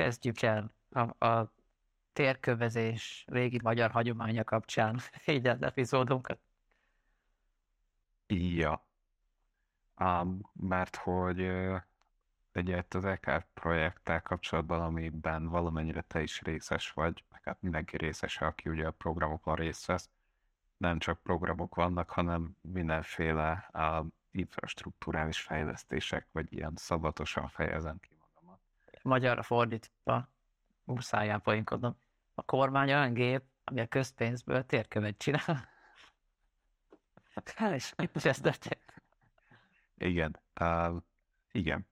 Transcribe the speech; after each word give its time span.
kezdjük 0.00 0.42
el 0.42 0.72
a, 0.90 1.26
a 1.26 1.52
térkövezés 2.12 3.24
régi 3.28 3.60
magyar 3.62 3.90
hagyománya 3.90 4.44
kapcsán 4.44 5.00
így 5.26 5.46
az 5.46 5.62
epizódunkat. 5.62 6.38
Ja. 8.26 8.84
Um, 9.96 10.50
mert 10.52 10.96
hogy 10.96 11.50
ugye 12.54 12.84
az 12.88 13.04
EK 13.04 13.46
projekttel 13.54 14.22
kapcsolatban, 14.22 14.80
amiben 14.80 15.48
valamennyire 15.48 16.00
te 16.00 16.22
is 16.22 16.42
részes 16.42 16.90
vagy, 16.90 17.24
meg 17.30 17.42
hát 17.44 17.62
mindenki 17.62 17.96
részes, 17.96 18.40
aki 18.40 18.68
ugye 18.68 18.86
a 18.86 18.90
programokon 18.90 19.54
részt 19.54 19.86
vesz, 19.86 20.10
nem 20.76 20.98
csak 20.98 21.22
programok 21.22 21.74
vannak, 21.74 22.10
hanem 22.10 22.56
mindenféle 22.60 23.70
uh, 23.72 24.06
infrastruktúrális 24.30 25.40
fejlesztések, 25.40 26.26
vagy 26.32 26.52
ilyen 26.52 26.72
szabatosan 26.76 27.48
fejezem 27.48 27.98
ki. 28.00 28.19
Magyarra 29.02 29.42
fordítva, 29.42 30.28
muszáján 30.84 31.40
poénkodom, 31.40 31.96
a 32.34 32.42
kormány 32.42 32.92
olyan 32.92 33.12
gép, 33.12 33.42
ami 33.64 33.80
a 33.80 33.86
közpénzből 33.86 34.66
térkövet 34.66 35.18
csinál. 35.18 35.68
és, 37.74 37.94
és 38.12 38.24
ez 38.24 38.38
történt. 38.38 38.84
Igen, 39.94 40.40
uh, 40.60 40.96
igen. 41.52 41.86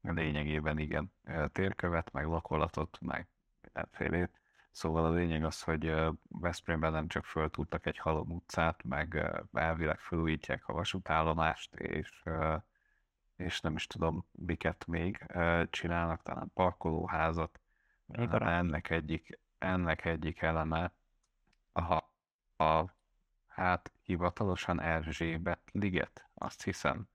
Lényegében 0.00 0.78
igen. 0.78 1.12
Térkövet, 1.52 2.12
meg 2.12 2.26
lakolatot, 2.26 2.98
meg 3.00 3.28
mindenfélét. 3.60 4.30
Szóval 4.70 5.04
a 5.04 5.10
lényeg 5.10 5.44
az, 5.44 5.62
hogy 5.62 5.94
Veszprémben 6.28 6.92
nem 6.92 7.08
csak 7.08 7.24
föltúrtak 7.24 7.86
egy 7.86 7.98
halom 7.98 8.30
utcát, 8.30 8.84
meg 8.84 9.30
elvileg 9.52 9.98
felújítják 9.98 10.68
a 10.68 10.72
vasútállomást, 10.72 11.74
és, 11.74 12.22
és 13.38 13.60
nem 13.60 13.74
is 13.74 13.86
tudom, 13.86 14.26
miket 14.32 14.86
még 14.86 15.26
csinálnak, 15.70 16.22
talán 16.22 16.50
parkolóházat. 16.54 17.60
Ennek 18.08 18.90
egyik, 18.90 19.38
ennek 19.58 20.04
egyik 20.04 20.42
eleme 20.42 20.92
a, 21.72 21.94
a 22.64 22.94
hát 23.46 23.92
hivatalosan 24.02 24.80
Erzsébet 24.80 25.60
liget, 25.72 26.28
azt 26.34 26.62
hiszem. 26.62 27.08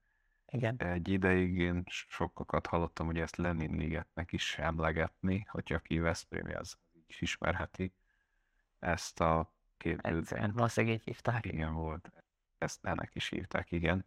Igen. 0.46 0.76
Egy 0.78 1.08
ideig 1.08 1.58
én 1.58 1.82
sokakat 1.86 2.66
hallottam, 2.66 3.06
hogy 3.06 3.18
ezt 3.18 3.36
Lenin 3.36 3.76
ligetnek 3.76 4.32
is 4.32 4.58
emlegetni, 4.58 5.46
hogyha 5.48 5.78
ki 5.78 5.98
Veszprémi, 5.98 6.54
az 6.54 6.78
is 7.06 7.20
ismerheti 7.20 7.92
ezt 8.78 9.20
a 9.20 9.52
képzőt. 9.76 10.52
Valószínűleg 10.52 10.96
így 10.96 11.04
hívták. 11.04 11.44
Igen, 11.44 11.74
volt. 11.74 12.12
Ezt 12.58 12.84
ennek 12.84 13.14
is 13.14 13.28
hívták, 13.28 13.72
igen. 13.72 14.04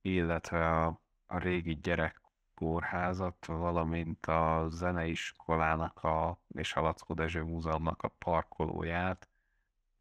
Illetve 0.00 0.80
a, 0.80 1.00
a 1.34 1.38
régi 1.38 1.78
gyerekkórházat, 1.82 3.46
valamint 3.46 4.26
a 4.26 4.66
zeneiskolának 4.70 6.02
a, 6.04 6.38
és 6.48 6.74
a 6.74 6.80
Lackó 6.80 7.14
Dezső 7.14 7.42
Múzeumnak 7.42 8.02
a 8.02 8.08
parkolóját, 8.08 9.28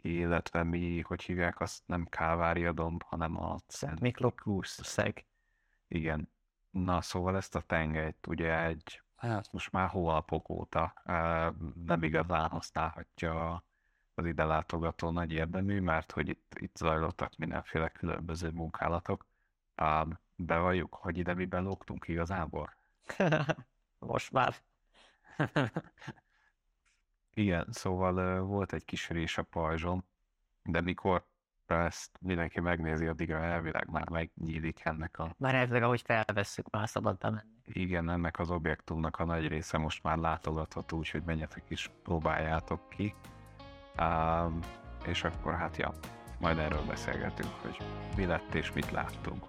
illetve 0.02 0.64
mi, 0.64 1.02
hogy 1.02 1.24
hívják, 1.24 1.60
azt 1.60 1.82
nem 1.86 2.06
Kávária 2.06 2.72
domb, 2.72 3.04
hanem 3.04 3.38
a 3.42 3.58
Szent 3.68 4.00
Miklós 4.00 4.68
szeg. 4.68 5.26
Igen. 5.88 6.30
Na, 6.70 7.02
szóval 7.02 7.36
ezt 7.36 7.56
a 7.56 7.62
tengelyt 7.62 8.28
ugye 8.28 8.64
egy, 8.64 9.02
hát 9.16 9.52
most 9.52 9.72
már 9.72 9.90
hónapok 9.90 10.50
óta 10.50 10.94
nem 11.86 12.04
igazán 12.04 12.50
használhatja 12.50 13.64
az 14.14 14.26
ide 14.26 14.44
látogató 14.44 15.10
nagy 15.10 15.32
érdemű, 15.32 15.80
mert 15.80 16.12
hogy 16.12 16.30
itt, 16.30 16.56
itt 16.60 16.76
zajlottak 16.76 17.38
mindenféle 17.38 17.90
különböző 17.90 18.50
munkálatok. 18.50 19.26
Bevalljuk, 20.36 20.94
hogy 20.94 21.18
ide 21.18 21.34
mi 21.34 21.46
belógtunk 21.46 22.08
igazából. 22.08 22.74
most 24.00 24.32
már. 24.32 24.56
Igen, 27.34 27.68
szóval 27.72 28.42
volt 28.42 28.74
egy 28.74 28.86
kis 28.86 29.10
rés 29.10 29.38
a 29.38 29.44
pajzson, 29.44 30.06
de 30.64 30.82
mikor 30.82 31.26
ezt 31.68 32.18
mindenki 32.22 32.60
megnézi, 32.60 33.08
addigra 33.08 33.44
elvileg 33.44 33.90
már 33.90 34.10
megnyílik 34.10 34.80
ennek 34.84 35.20
a... 35.20 35.36
Már 35.38 35.56
elvileg, 35.56 35.84
ahogy 35.84 36.02
felvesszük, 36.02 36.70
már 36.70 36.90
szabad 36.90 37.18
bemenni. 37.18 37.62
Igen, 37.66 38.10
ennek 38.10 38.40
az 38.40 38.52
objektumnak 38.52 39.20
a 39.20 39.26
nagy 39.26 39.48
része 39.48 39.78
most 39.78 40.04
már 40.04 40.18
látogatható, 40.18 40.98
úgyhogy 40.98 41.24
menjetek 41.24 41.64
is, 41.68 41.90
próbáljátok 42.04 42.90
ki. 42.90 43.16
Um, 44.00 44.60
és 45.06 45.24
akkor 45.24 45.54
hát 45.54 45.78
ja, 45.78 45.94
majd 46.40 46.58
erről 46.58 46.86
beszélgetünk, 46.86 47.52
hogy 47.62 47.78
mi 48.16 48.26
lett 48.26 48.54
és 48.54 48.74
mit 48.74 48.92
láttunk. 48.92 49.46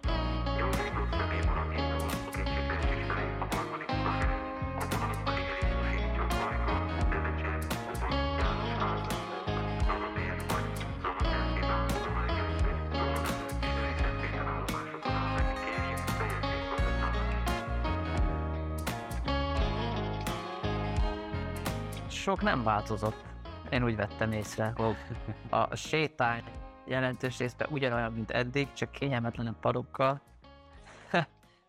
Sok 22.25 22.43
nem 22.43 22.63
változott. 22.63 23.25
Én 23.71 23.85
úgy 23.85 23.97
vettem 23.97 24.33
észre, 24.33 24.73
a 25.51 25.77
sétány 25.77 26.43
jelentős 26.85 27.39
részben 27.39 27.69
ugyanolyan, 27.71 28.13
mint 28.13 28.31
eddig, 28.31 28.73
csak 28.73 28.91
kényelmetlenebb 28.91 29.59
padokkal. 29.61 30.21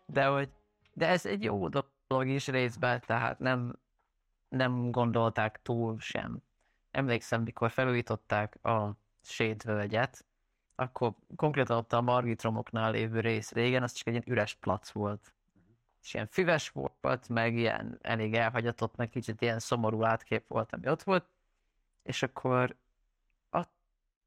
De 0.06 0.26
hogy 0.26 0.50
de 0.96 1.08
ez 1.08 1.26
egy 1.26 1.42
jó 1.42 1.68
dolog 1.68 2.28
is 2.28 2.48
részben, 2.48 3.00
tehát 3.06 3.38
nem, 3.38 3.78
nem 4.48 4.90
gondolták 4.90 5.62
túl 5.62 5.98
sem. 5.98 6.42
Emlékszem, 6.90 7.42
mikor 7.42 7.70
felújították 7.70 8.64
a 8.64 8.96
sétvölgyet, 9.22 10.24
akkor 10.74 11.14
konkrétan 11.36 11.76
ott 11.76 11.92
a 11.92 12.00
Margitromoknál 12.00 12.90
lévő 12.90 13.20
rész 13.20 13.52
régen, 13.52 13.82
az 13.82 13.92
csak 13.92 14.06
egy 14.06 14.12
ilyen 14.12 14.24
üres 14.28 14.54
plac 14.54 14.90
volt. 14.90 15.32
És 16.02 16.14
ilyen 16.14 16.26
füves 16.26 16.68
volt, 16.68 17.28
meg 17.28 17.54
ilyen 17.54 17.98
elég 18.02 18.34
elhagyatott, 18.34 18.96
meg 18.96 19.08
kicsit 19.08 19.40
ilyen 19.40 19.58
szomorú 19.58 20.04
átkép 20.04 20.44
volt, 20.48 20.72
ami 20.72 20.88
ott 20.88 21.02
volt, 21.02 21.26
és 22.02 22.22
akkor 22.22 22.76
azt 23.50 23.70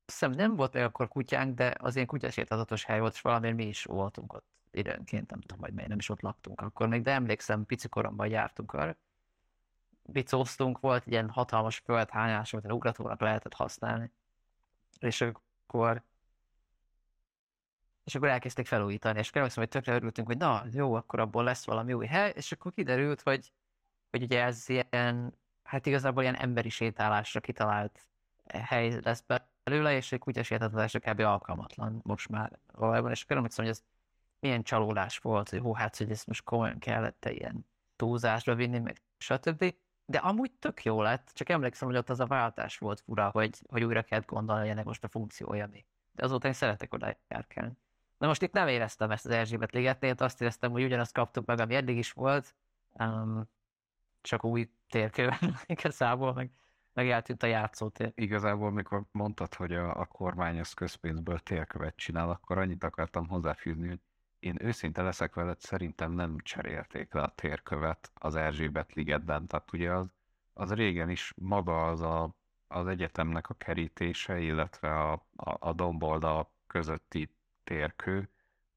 hiszem 0.05 0.31
nem 0.31 0.55
volt 0.55 0.73
még 0.73 0.83
akkor 0.83 1.07
kutyánk, 1.07 1.55
de 1.55 1.75
az 1.79 1.95
ilyen 1.95 2.07
kutyasétázatos 2.07 2.83
hely 2.83 2.99
volt, 2.99 3.13
és 3.13 3.21
valamiért 3.21 3.55
mi 3.55 3.65
is 3.65 3.83
voltunk 3.83 4.33
ott 4.33 4.58
időnként, 4.71 5.29
nem 5.29 5.41
tudom, 5.41 5.59
hogy 5.59 5.73
miért 5.73 5.89
nem 5.89 5.97
is 5.97 6.09
ott 6.09 6.21
laktunk 6.21 6.61
akkor 6.61 6.87
még, 6.87 7.01
de 7.01 7.11
emlékszem, 7.11 7.65
pici 7.65 7.87
koromban 7.89 8.27
jártunk 8.27 8.73
arra. 8.73 8.95
Bicóztunk, 10.03 10.79
volt 10.79 11.03
egy 11.05 11.11
ilyen 11.11 11.29
hatalmas 11.29 11.77
földhányás, 11.77 12.53
amit 12.53 12.71
ugratónak 12.71 13.21
lehetett 13.21 13.53
használni. 13.53 14.11
És 14.99 15.21
akkor 15.21 16.03
és 18.09 18.15
akkor 18.15 18.27
elkezdték 18.27 18.67
felújítani, 18.67 19.19
és 19.19 19.31
emlékszem, 19.31 19.63
hogy 19.63 19.71
tökre 19.71 19.93
örültünk, 19.93 20.27
hogy 20.27 20.37
na, 20.37 20.63
jó, 20.71 20.93
akkor 20.93 21.19
abból 21.19 21.43
lesz 21.43 21.65
valami 21.65 21.93
új 21.93 22.05
hely, 22.05 22.33
és 22.35 22.51
akkor 22.51 22.73
kiderült, 22.73 23.21
hogy, 23.21 23.51
hogy 24.11 24.21
ugye 24.21 24.43
ez 24.43 24.69
ilyen, 24.69 25.33
hát 25.63 25.85
igazából 25.85 26.21
ilyen 26.21 26.35
emberi 26.35 26.69
sétálásra 26.69 27.39
kitalált 27.39 28.07
hely 28.53 28.99
lesz 29.01 29.23
belőle, 29.63 29.95
és 29.95 30.11
egy 30.11 30.19
kutyasétáltatásra 30.19 30.99
kb. 30.99 31.19
alkalmatlan 31.19 31.99
most 32.03 32.29
már 32.29 32.59
valójában, 32.71 33.11
és 33.11 33.23
akkor 33.23 33.35
emlékszem, 33.35 33.65
hogy 33.65 33.73
ez 33.73 33.83
milyen 34.39 34.63
csalódás 34.63 35.17
volt, 35.17 35.49
hogy 35.49 35.59
hó, 35.59 35.73
hát, 35.73 35.97
hogy 35.97 36.11
ezt 36.11 36.27
most 36.27 36.43
komolyan 36.43 36.79
kellett 36.79 37.25
-e 37.25 37.31
ilyen 37.31 37.65
túlzásra 37.95 38.55
vinni, 38.55 38.79
meg 38.79 39.01
stb. 39.17 39.75
De 40.05 40.17
amúgy 40.17 40.51
tök 40.51 40.83
jó 40.83 41.01
lett, 41.01 41.31
csak 41.33 41.49
emlékszem, 41.49 41.87
hogy 41.87 41.97
ott 41.97 42.09
az 42.09 42.19
a 42.19 42.25
váltás 42.25 42.77
volt 42.77 42.99
fura, 42.99 43.29
hogy, 43.29 43.61
hogy 43.67 43.83
újra 43.83 44.03
kellett 44.03 44.25
gondolni, 44.25 44.61
hogy 44.61 44.69
ennek 44.69 44.85
most 44.85 45.03
a 45.03 45.07
funkciója 45.07 45.67
mi. 45.67 45.85
De 46.11 46.23
azóta 46.23 46.47
én 46.47 46.53
szeretek 46.53 46.93
oda 46.93 47.17
járkálni. 47.27 47.77
Na 48.17 48.27
most 48.27 48.41
itt 48.41 48.51
nem 48.51 48.67
éreztem 48.67 49.11
ezt 49.11 49.25
az 49.25 49.31
Erzsébet 49.31 49.71
ligetnél, 49.71 50.13
azt 50.17 50.41
éreztem, 50.41 50.71
hogy 50.71 50.83
ugyanazt 50.83 51.13
kaptuk 51.13 51.45
meg, 51.45 51.59
ami 51.59 51.75
eddig 51.75 51.97
is 51.97 52.11
volt, 52.11 52.55
um, 52.93 53.49
csak 54.21 54.43
új 54.43 54.71
térkőben 54.89 55.57
igazából, 55.65 56.33
meg, 56.33 56.51
meg 56.93 57.09
eltűnt 57.09 57.43
a 57.43 57.47
játszótér. 57.47 58.11
Igazából, 58.15 58.71
mikor 58.71 59.03
mondtad, 59.11 59.53
hogy 59.53 59.73
a, 59.73 59.99
a 59.99 60.05
kormány 60.05 60.59
az 60.59 60.73
közpénzből 60.73 61.39
térkövet 61.39 61.95
csinál, 61.95 62.29
akkor 62.29 62.57
annyit 62.57 62.83
akartam 62.83 63.27
hozzáfűzni, 63.27 63.87
hogy 63.87 63.99
én 64.39 64.55
őszinte 64.61 65.01
leszek 65.01 65.35
veled, 65.35 65.59
szerintem 65.59 66.11
nem 66.11 66.37
cserélték 66.37 67.13
le 67.13 67.21
a 67.21 67.33
térkövet 67.35 68.11
az 68.13 68.35
Erzsébet 68.35 68.93
ligetben. 68.93 69.47
Tehát 69.47 69.73
ugye 69.73 69.91
az, 69.91 70.07
az 70.53 70.73
régen 70.73 71.09
is 71.09 71.33
maga 71.35 71.87
az 71.87 72.01
a, 72.01 72.35
az 72.67 72.87
egyetemnek 72.87 73.49
a 73.49 73.53
kerítése, 73.53 74.39
illetve 74.39 74.99
a, 74.99 75.11
a, 75.35 75.67
a 75.69 75.73
domboldal 75.73 76.51
közötti 76.67 77.29
térkő, 77.63 78.29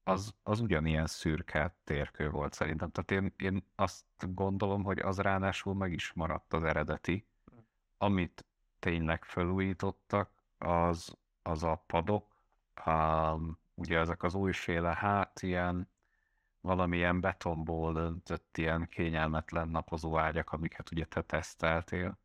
az, 0.03 0.33
az 0.43 0.59
ugyanilyen 0.59 1.07
szürke 1.07 1.75
térkő 1.83 2.29
volt 2.29 2.53
szerintem. 2.53 2.91
Tehát 2.91 3.11
én, 3.11 3.33
én 3.37 3.65
azt 3.75 4.05
gondolom, 4.19 4.83
hogy 4.83 4.99
az 4.99 5.19
ráadásul 5.19 5.73
meg 5.73 5.91
is 5.91 6.13
maradt 6.13 6.53
az 6.53 6.63
eredeti. 6.63 7.27
Amit 7.97 8.45
tényleg 8.79 9.23
felújítottak, 9.23 10.31
az, 10.57 11.17
az 11.41 11.63
a 11.63 11.83
padok, 11.87 12.35
um, 12.85 13.57
ugye 13.75 13.99
ezek 13.99 14.23
az 14.23 14.33
újféle, 14.33 14.93
hát 14.93 15.41
ilyen 15.41 15.89
valamilyen 16.61 17.19
betonból 17.19 17.95
öntött 17.95 18.57
ilyen 18.57 18.87
kényelmetlen 18.89 19.69
napozó 19.69 20.17
ágyak, 20.17 20.51
amiket 20.51 20.91
ugye 20.91 21.05
te 21.05 21.21
teszteltél, 21.21 22.17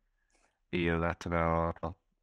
illetve 0.69 1.45
a, 1.45 1.67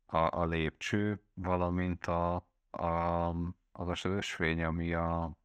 a, 0.07 0.17
a 0.17 0.45
lépcső, 0.45 1.23
valamint 1.35 2.07
a, 2.07 2.35
a, 2.71 3.29
az 3.73 4.05
a 4.05 4.09
ösvény, 4.09 4.63
ami 4.63 4.95
a 4.95 5.37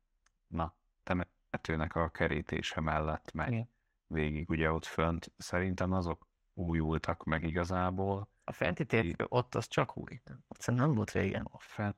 na, 0.48 0.76
temetőnek 1.04 1.96
a 1.96 2.10
kerítése 2.10 2.82
mellett 2.82 3.32
megy 3.32 3.52
Igen. 3.52 3.70
végig 4.08 4.50
ugye 4.50 4.72
ott 4.72 4.86
fönt. 4.86 5.32
Szerintem 5.38 5.92
azok 5.92 6.28
újultak 6.54 7.24
meg 7.24 7.44
igazából. 7.44 8.30
A 8.44 8.52
fenti 8.52 8.86
térkő 8.86 9.26
ott 9.28 9.56
az 9.56 9.68
csak 9.68 9.98
új. 9.98 10.22
Ott 10.48 10.66
nem 10.66 10.94
volt 10.94 11.12
régen. 11.12 11.48
A 11.52 11.60
fent, 11.60 11.96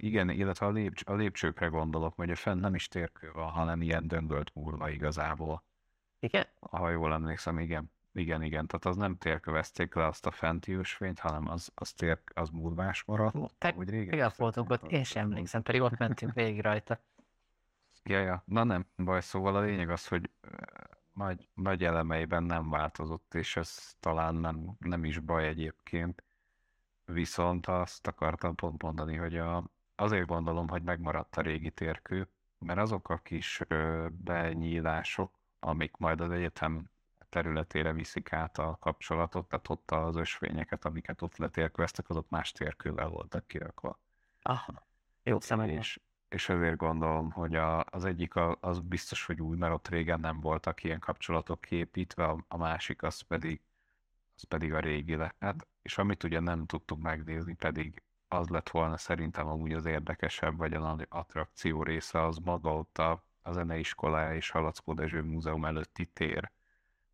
igen, 0.00 0.30
illetve 0.30 0.66
a, 0.66 0.70
lépcs, 0.70 1.02
a 1.06 1.14
lépcsőkre 1.14 1.66
gondolok, 1.66 2.14
hogy 2.14 2.30
a 2.30 2.36
fent 2.36 2.60
nem 2.60 2.74
is 2.74 2.88
térkő 2.88 3.30
van, 3.32 3.48
hanem 3.48 3.82
ilyen 3.82 4.08
döngölt 4.08 4.54
múlva 4.54 4.90
igazából. 4.90 5.62
Igen? 6.18 6.46
Ha 6.60 6.90
jól 6.90 7.12
emlékszem, 7.12 7.58
igen. 7.58 7.90
Igen, 8.14 8.42
igen, 8.42 8.66
tehát 8.66 8.84
az 8.84 8.96
nem 8.96 9.16
térkövezték 9.16 9.94
le 9.94 10.06
azt 10.06 10.26
a 10.26 10.30
fenti 10.30 10.72
ösvényt, 10.72 11.18
hanem 11.18 11.48
az, 11.48 11.70
az, 11.74 11.92
tér, 11.92 12.18
az 12.34 12.48
múlvás 12.48 13.04
maradt. 13.04 13.54
Te, 13.58 13.74
Úgy 13.76 13.90
régen 13.90 14.12
igen, 14.12 14.32
voltunk 14.36 14.70
ott, 14.70 14.90
én 14.90 15.04
sem 15.04 15.22
emlékszem, 15.22 15.62
pedig 15.62 15.80
ott 15.80 15.98
mentünk 15.98 16.34
végig 16.34 16.60
rajta. 16.60 16.98
Ja, 18.04 18.20
ja. 18.20 18.42
Na 18.46 18.64
nem, 18.64 18.86
baj, 18.96 19.20
szóval 19.20 19.56
a 19.56 19.60
lényeg 19.60 19.90
az, 19.90 20.08
hogy 20.08 20.30
nagy, 21.12 21.48
nagy 21.54 21.84
elemeiben 21.84 22.42
nem 22.42 22.70
változott, 22.70 23.34
és 23.34 23.56
ez 23.56 23.96
talán 24.00 24.34
nem, 24.34 24.76
nem 24.78 25.04
is 25.04 25.18
baj 25.18 25.46
egyébként. 25.46 26.22
Viszont 27.04 27.66
azt 27.66 28.06
akartam 28.06 28.54
pont 28.54 28.82
mondani, 28.82 29.16
hogy 29.16 29.36
a, 29.36 29.64
azért 30.02 30.26
gondolom, 30.26 30.68
hogy 30.68 30.82
megmaradt 30.82 31.36
a 31.36 31.40
régi 31.40 31.70
térkő, 31.70 32.28
mert 32.58 32.78
azok 32.78 33.08
a 33.08 33.18
kis 33.18 33.60
ö, 33.68 34.06
benyílások, 34.10 35.38
amik 35.60 35.96
majd 35.96 36.20
az 36.20 36.30
egyetem 36.30 36.90
területére 37.28 37.92
viszik 37.92 38.32
át 38.32 38.58
a 38.58 38.76
kapcsolatot, 38.80 39.48
tehát 39.48 39.68
ott 39.68 39.90
az 39.90 40.16
ösvényeket, 40.16 40.84
amiket 40.84 41.22
ott 41.22 41.36
letérkőztek, 41.36 42.08
azok 42.08 42.28
más 42.28 42.52
térkővel 42.52 43.08
voltak 43.08 43.46
kirakva. 43.46 43.98
Aha. 44.42 44.86
Jó 45.22 45.40
szemem. 45.40 45.68
És, 45.68 46.00
és 46.28 46.48
ezért 46.48 46.76
gondolom, 46.76 47.30
hogy 47.30 47.54
a, 47.54 47.84
az 47.90 48.04
egyik 48.04 48.34
a, 48.34 48.56
az 48.60 48.80
biztos, 48.80 49.26
hogy 49.26 49.40
új, 49.42 49.56
mert 49.56 49.72
ott 49.72 49.88
régen 49.88 50.20
nem 50.20 50.40
voltak 50.40 50.84
ilyen 50.84 50.98
kapcsolatok 50.98 51.60
kiépítve, 51.60 52.24
a, 52.24 52.44
a 52.48 52.56
másik 52.56 53.02
az 53.02 53.20
pedig, 53.20 53.60
az 54.36 54.42
pedig 54.42 54.72
a 54.72 54.80
régi 54.80 55.16
lehet. 55.16 55.66
És 55.82 55.98
amit 55.98 56.22
ugye 56.22 56.40
nem 56.40 56.66
tudtuk 56.66 57.00
megnézni, 57.00 57.54
pedig 57.54 58.02
az 58.32 58.48
lett 58.48 58.70
volna 58.70 58.96
szerintem 58.96 59.46
amúgy 59.46 59.72
az 59.72 59.86
érdekesebb, 59.86 60.56
vagy 60.56 60.74
a 60.74 60.80
nagy 60.80 61.06
attrakció 61.08 61.82
része, 61.82 62.24
az 62.24 62.36
maga 62.38 62.74
ott 62.74 62.98
a, 62.98 63.24
a 63.42 63.52
zeneiskolája 63.52 64.34
és 64.34 64.50
Halackó 64.50 64.92
Dezső 64.92 65.22
Múzeum 65.22 65.64
előtti 65.64 66.06
tér, 66.06 66.50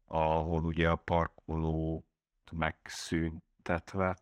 ahol 0.05 0.65
ugye 0.65 0.91
a 0.91 0.97
parkoló 0.97 2.05
megszüntetve 2.53 4.19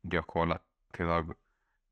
gyakorlatilag 0.00 1.36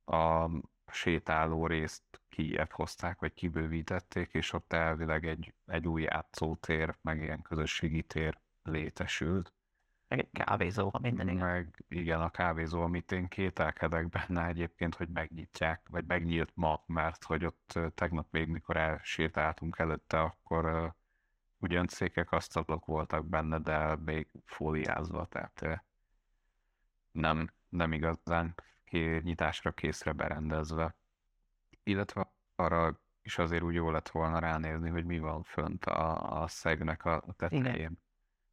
a 0.05 0.51
sétáló 0.93 1.67
részt 1.67 2.03
kijebb 2.29 2.71
hozták, 2.71 3.19
vagy 3.19 3.35
kibővítették, 3.35 4.33
és 4.33 4.53
ott 4.53 4.73
elvileg 4.73 5.27
egy, 5.27 5.55
egy 5.67 5.89
új 5.89 6.03
játszótér, 6.03 6.97
meg 7.03 7.23
ilyen 7.23 7.43
közösségi 7.43 8.03
tér 8.03 8.39
létesült. 8.63 9.53
Egy 10.11 10.29
kávézó, 10.33 10.93
minden. 11.01 11.27
Meg 11.27 11.85
igen, 11.89 12.21
a 12.21 12.31
kávézó, 12.31 12.83
amit 12.83 13.13
én 13.13 13.29
kételkedek 13.29 14.09
benne 14.09 14.47
egyébként, 14.47 14.95
hogy 14.95 15.09
megnyitják, 15.09 15.87
vagy 15.91 16.05
megnyílt 16.07 16.51
ma, 16.55 16.83
mert 16.87 17.25
hogy 17.25 17.45
ott 17.45 17.79
tegnap 17.95 18.27
még, 18.31 18.49
mikor 18.49 18.77
elsétáltunk 18.77 19.79
előtte, 19.79 20.21
akkor 20.21 20.95
ugyan 21.59 21.87
székek, 21.87 22.33
asztalok 22.33 22.85
voltak 22.85 23.27
benne, 23.27 23.59
de 23.59 23.97
még 23.97 24.29
fóliázva, 24.45 25.27
tehát 25.27 25.85
nem, 27.13 27.51
nem 27.69 27.93
igazán 27.93 28.55
nyitásra 29.23 29.73
készre 29.73 30.13
berendezve. 30.13 30.95
Illetve 31.83 32.33
arra 32.57 33.01
is 33.23 33.39
azért 33.39 33.63
úgy 33.63 33.75
jó 33.75 33.91
lett 33.91 34.09
volna 34.09 34.39
ránézni, 34.39 34.89
hogy 34.89 35.05
mi 35.05 35.19
van 35.19 35.43
fönt 35.43 35.85
a, 35.85 36.43
a 36.43 36.49
szegnek 36.49 37.05
a 37.05 37.25
tetején. 37.37 37.99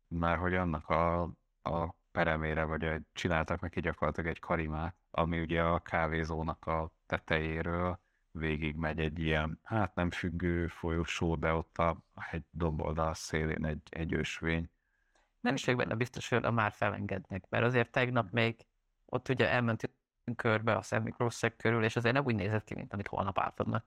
Mert 0.08 0.40
hogy 0.40 0.56
annak 0.56 0.90
a, 0.90 1.32
a 1.68 1.96
peremére, 2.12 2.64
vagy 2.64 3.02
csináltak 3.14 3.62
neki 3.62 3.80
gyakorlatilag 3.80 4.30
egy 4.30 4.40
karimát, 4.40 4.96
ami 5.12 5.40
ugye 5.40 5.64
a 5.64 5.80
kávézónak 5.80 6.66
a 6.66 6.92
tetejéről 7.06 8.00
végig 8.32 8.76
megy 8.76 9.00
egy 9.00 9.20
ilyen, 9.20 9.60
hát 9.64 9.96
nem 9.96 10.12
függő 10.12 10.68
folyosó, 10.68 11.36
de 11.36 11.54
ott 11.54 11.78
a 11.78 11.98
hegy 12.16 12.44
domboldal 12.52 13.14
szélén 13.14 13.66
egy, 13.66 13.82
egy 13.90 14.14
ösvény. 14.14 14.70
Nem 15.40 15.54
is 15.54 15.66
vagyok 15.66 15.80
benne 15.80 15.96
biztos, 15.96 16.30
hogy 16.30 16.52
már 16.52 16.72
felengednek, 16.72 17.46
mert 17.50 17.64
azért 17.64 17.92
tegnap 17.92 18.32
még 18.32 18.66
ott 19.06 19.30
ugye 19.30 19.50
elmentünk 19.50 19.94
körbe 20.36 20.76
a 20.76 20.82
Szent 20.82 21.04
Miklószeg 21.04 21.56
körül, 21.56 21.84
és 21.84 21.96
azért 21.96 22.16
nem 22.16 22.26
úgy 22.26 22.36
nézett 22.36 22.64
ki, 22.64 22.76
mint 22.76 22.94
amit 22.94 23.08
holnap 23.08 23.40
átadnak. 23.40 23.86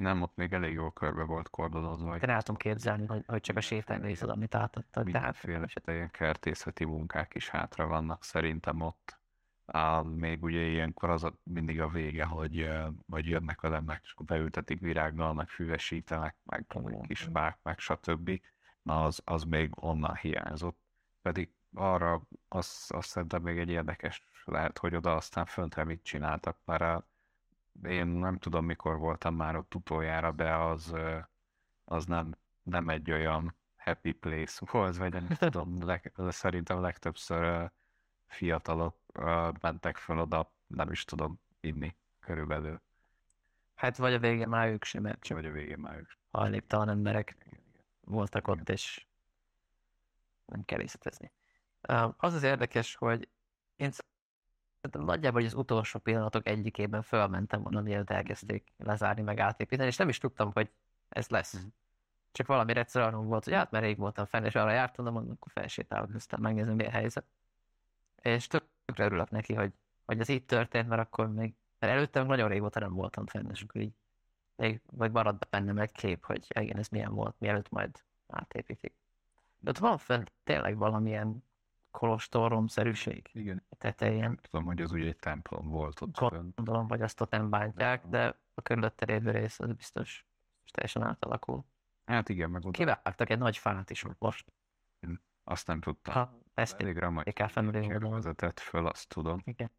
Nem, 0.00 0.22
ott 0.22 0.36
még 0.36 0.52
elég 0.52 0.72
jól 0.72 0.92
körbe 0.92 1.22
volt 1.22 1.50
kordonozva, 1.50 2.18
De 2.18 2.32
el 2.32 2.42
tudom 2.42 2.60
képzelni, 2.60 3.06
hogy, 3.06 3.24
hogy 3.26 3.40
csak 3.40 3.56
a 3.56 3.60
sétány 3.60 4.00
nézed, 4.00 4.28
amit 4.28 4.54
átadtad. 4.54 4.94
Hát 4.94 5.04
Mindenféle 5.04 5.66
ilyen 5.86 6.10
kertészeti 6.10 6.84
munkák 6.84 7.34
is 7.34 7.48
hátra 7.48 7.86
vannak 7.86 8.24
szerintem 8.24 8.80
ott. 8.80 9.18
Á, 9.66 10.00
még 10.00 10.42
ugye 10.42 10.60
ilyenkor 10.60 11.10
az 11.10 11.24
a, 11.24 11.38
mindig 11.42 11.80
a 11.80 11.88
vége, 11.88 12.24
hogy 12.24 12.70
vagy 13.06 13.26
jönnek 13.26 13.62
az 13.62 13.72
emberek, 13.72 14.02
és 14.04 14.12
akkor 14.12 14.26
beültetik 14.26 14.80
virággal, 14.80 15.34
meg 15.34 15.48
füvesítenek, 15.48 16.36
meg 16.44 16.66
kis 17.06 17.26
bák, 17.26 17.58
meg 17.62 17.78
stb. 17.78 18.40
Na, 18.82 19.04
az, 19.04 19.22
az 19.24 19.42
még 19.42 19.70
onnan 19.74 20.14
hiányzott. 20.14 20.78
Pedig 21.22 21.50
arra 21.74 22.22
azt, 22.48 22.92
azt 22.92 23.08
szerintem 23.08 23.42
még 23.42 23.58
egy 23.58 23.68
érdekes 23.68 24.24
lehet, 24.44 24.78
hogy 24.78 24.94
oda 24.94 25.16
aztán 25.16 25.44
föntre 25.44 25.84
mit 25.84 26.02
csináltak, 26.02 26.58
mert 26.64 26.82
a, 26.82 27.09
én 27.82 28.06
nem 28.06 28.38
tudom, 28.38 28.64
mikor 28.64 28.98
voltam 28.98 29.34
már 29.34 29.56
ott 29.56 29.74
utoljára, 29.74 30.32
de 30.32 30.54
az, 30.54 30.94
az 31.84 32.06
nem, 32.06 32.34
nem 32.62 32.88
egy 32.88 33.10
olyan 33.10 33.56
happy 33.76 34.12
place 34.12 34.66
volt, 34.72 34.96
vagy 34.96 35.12
nem 35.12 35.26
tudom, 35.38 35.86
leg, 35.86 36.12
szerintem 36.16 36.80
legtöbbször 36.80 37.70
fiatalok 38.26 38.96
mentek 39.60 39.96
fel 39.96 40.18
oda, 40.18 40.52
nem 40.66 40.90
is 40.90 41.04
tudom, 41.04 41.40
inni 41.60 41.96
körülbelül, 42.20 42.80
hát 43.74 43.96
vagy 43.96 44.14
a 44.14 44.18
végén 44.18 44.48
már 44.48 44.68
ők 44.68 44.84
sem, 44.84 45.02
mert 45.02 45.22
csak 45.22 45.36
vagy 45.36 45.46
a 45.46 45.52
végén 45.52 45.78
már 45.78 45.96
ők. 45.96 46.10
hajléktalan 46.30 46.88
emberek 46.88 47.36
Igen, 47.46 47.60
igen. 47.68 47.84
voltak 48.00 48.48
ott, 48.48 48.68
és 48.68 49.06
nem 50.44 50.64
kell 50.64 50.78
részletezni. 50.78 51.32
Az 52.16 52.34
az 52.34 52.42
érdekes, 52.42 52.94
hogy 52.94 53.28
én 53.76 53.90
szerintem 54.80 55.14
nagyjából 55.14 55.44
az 55.44 55.54
utolsó 55.54 55.98
pillanatok 55.98 56.46
egyikében 56.46 57.02
fölmentem 57.02 57.62
volna, 57.62 57.80
mielőtt 57.80 58.10
elkezdték 58.10 58.72
lezárni, 58.76 59.22
meg 59.22 59.38
átépíteni, 59.38 59.88
és 59.88 59.96
nem 59.96 60.08
is 60.08 60.18
tudtam, 60.18 60.50
hogy 60.52 60.70
ez 61.08 61.28
lesz. 61.28 61.52
Mhm. 61.52 61.66
Csak 62.32 62.46
valami 62.46 62.76
egyszer 62.76 63.02
arról 63.02 63.24
volt, 63.24 63.44
hogy 63.44 63.52
hát 63.52 63.70
mert 63.70 63.84
rég 63.84 63.98
voltam 63.98 64.24
fenn, 64.26 64.44
és 64.44 64.54
arra 64.54 64.70
jártam, 64.70 65.04
de 65.04 65.10
mondom, 65.10 65.32
akkor 65.32 65.52
felsétálok, 65.52 66.14
aztán 66.14 66.40
megnézem, 66.40 66.74
mi 66.74 66.86
a 66.86 66.90
helyzet. 66.90 67.24
És 68.22 68.46
tökre 68.46 69.04
örülök 69.04 69.30
neki, 69.30 69.54
hogy, 69.54 69.72
hogy 70.04 70.20
ez 70.20 70.28
így 70.28 70.44
történt, 70.44 70.88
mert 70.88 71.00
akkor 71.00 71.32
még, 71.32 71.54
mert 71.78 71.92
előtte 71.92 72.18
meg 72.18 72.28
nagyon 72.28 72.48
régóta 72.48 72.80
nem 72.80 72.92
voltam 72.92 73.26
fenn, 73.26 73.50
és 73.50 73.62
akkor 73.62 73.80
így 73.80 73.92
még, 74.56 74.80
vagy 74.90 75.10
maradt 75.10 75.48
bennem 75.50 75.78
egy 75.78 75.92
kép, 75.92 76.24
hogy 76.24 76.46
igen, 76.60 76.78
ez 76.78 76.88
milyen 76.88 77.14
volt, 77.14 77.34
mielőtt 77.38 77.70
majd 77.70 77.90
átépítik. 78.26 78.94
De 79.58 79.70
ott 79.70 79.78
van 79.78 79.98
fent 79.98 80.32
tényleg 80.44 80.76
valamilyen 80.76 81.44
kolostoromszerűség 81.90 83.30
Igen. 83.32 83.62
tetején. 83.78 84.38
Tudom, 84.50 84.64
hogy 84.64 84.80
az 84.80 84.92
ugye 84.92 85.06
egy 85.06 85.16
templom 85.16 85.68
volt 85.68 86.00
ott. 86.00 86.18
Gondolom, 86.18 86.88
hogy 86.88 87.02
azt 87.02 87.20
ott 87.20 87.30
nem 87.30 87.50
bántják, 87.50 88.06
de 88.06 88.38
a 88.54 88.62
körülötte 88.62 89.04
lévő 89.04 89.30
rész 89.30 89.60
az 89.60 89.72
biztos 89.72 90.24
teljesen 90.70 91.02
átalakul. 91.02 91.64
Hát 92.04 92.28
igen, 92.28 92.50
meg 92.50 92.64
oda 92.64 92.70
Kivágtak 92.70 93.30
egy 93.30 93.38
nagy 93.38 93.56
fát 93.56 93.90
is 93.90 94.04
most. 94.18 94.52
azt 95.44 95.66
nem 95.66 95.80
tudtam. 95.80 96.14
Ha 96.14 96.38
ezt 96.54 96.80
Elég 96.80 96.98
vezetett 98.10 98.60
föl, 98.60 98.86
azt 98.86 99.08
tudom. 99.08 99.42
Igen. 99.44 99.70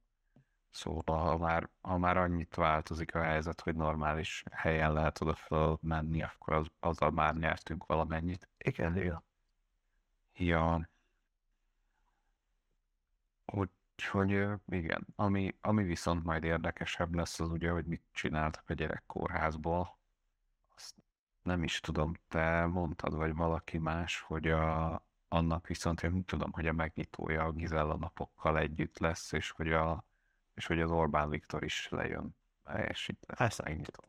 Szóval, 0.70 1.18
ha 1.20 1.38
már, 1.38 1.70
ha 1.82 1.98
már 1.98 2.18
annyit 2.18 2.56
változik 2.56 3.16
a 3.16 3.22
helyzet, 3.22 3.62
hogy 3.62 3.76
normális 3.76 4.44
helyen 4.52 4.94
lehet 4.94 5.22
oda 5.22 5.34
fölmenni, 5.34 6.24
akkor 6.24 6.54
az, 6.54 6.68
azzal 6.80 7.12
már 7.12 7.36
nyertünk 7.36 7.86
valamennyit. 7.86 8.50
Igen, 8.58 8.98
igen. 8.98 9.24
Ja. 10.34 10.90
Úgyhogy 13.52 14.48
igen, 14.68 15.08
ami, 15.16 15.58
ami 15.62 15.84
viszont 15.84 16.24
majd 16.24 16.44
érdekesebb 16.44 17.16
lesz, 17.16 17.40
az 17.40 17.50
ugye, 17.50 17.72
hogy 17.72 17.86
mit 17.86 18.04
csináltak 18.12 18.70
a 18.70 18.74
gyerekkórházból. 18.74 19.98
Azt 20.76 20.96
nem 21.44 21.64
is 21.64 21.80
tudom, 21.80 22.14
te 22.28 22.66
mondtad, 22.66 23.16
vagy 23.16 23.36
valaki 23.36 23.78
más, 23.78 24.22
hogy 24.22 24.48
a, 24.48 25.04
annak 25.28 25.68
viszont 25.68 26.04
én 26.04 26.26
tudom, 26.26 26.52
hogy 26.52 26.68
a 26.68 26.74
megnyitója 26.74 27.44
a 27.44 27.52
Gizella 27.52 27.96
napokkal 27.96 28.58
együtt 28.58 28.98
lesz, 28.98 29.32
és 29.32 29.52
hogy, 29.52 29.72
a, 29.72 30.06
és 30.54 30.66
hogy 30.66 30.82
az 30.82 30.92
Orbán 30.92 31.30
Viktor 31.30 31.64
is 31.64 31.90
lejön. 31.90 32.36
És 32.88 33.08
itt 33.08 33.24
lesz 33.28 33.38
Persze. 33.38 33.64
megnyitó. 33.64 34.04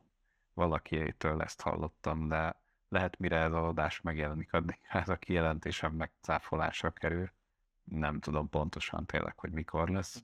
Valakitől 0.53 1.41
ezt 1.41 1.61
hallottam, 1.61 2.27
de 2.27 2.61
lehet 2.89 3.19
mire 3.19 3.37
ez 3.37 3.51
az 3.51 3.63
adás 3.63 4.01
megjelenik, 4.01 4.53
addig 4.53 4.79
ez 4.89 5.09
a 5.09 5.17
kijelentésem 5.17 5.93
megcáfolásra 5.93 6.91
kerül. 6.91 7.31
Nem 7.83 8.19
tudom 8.19 8.49
pontosan 8.49 9.05
tényleg, 9.05 9.39
hogy 9.39 9.51
mikor 9.51 9.89
lesz. 9.89 10.23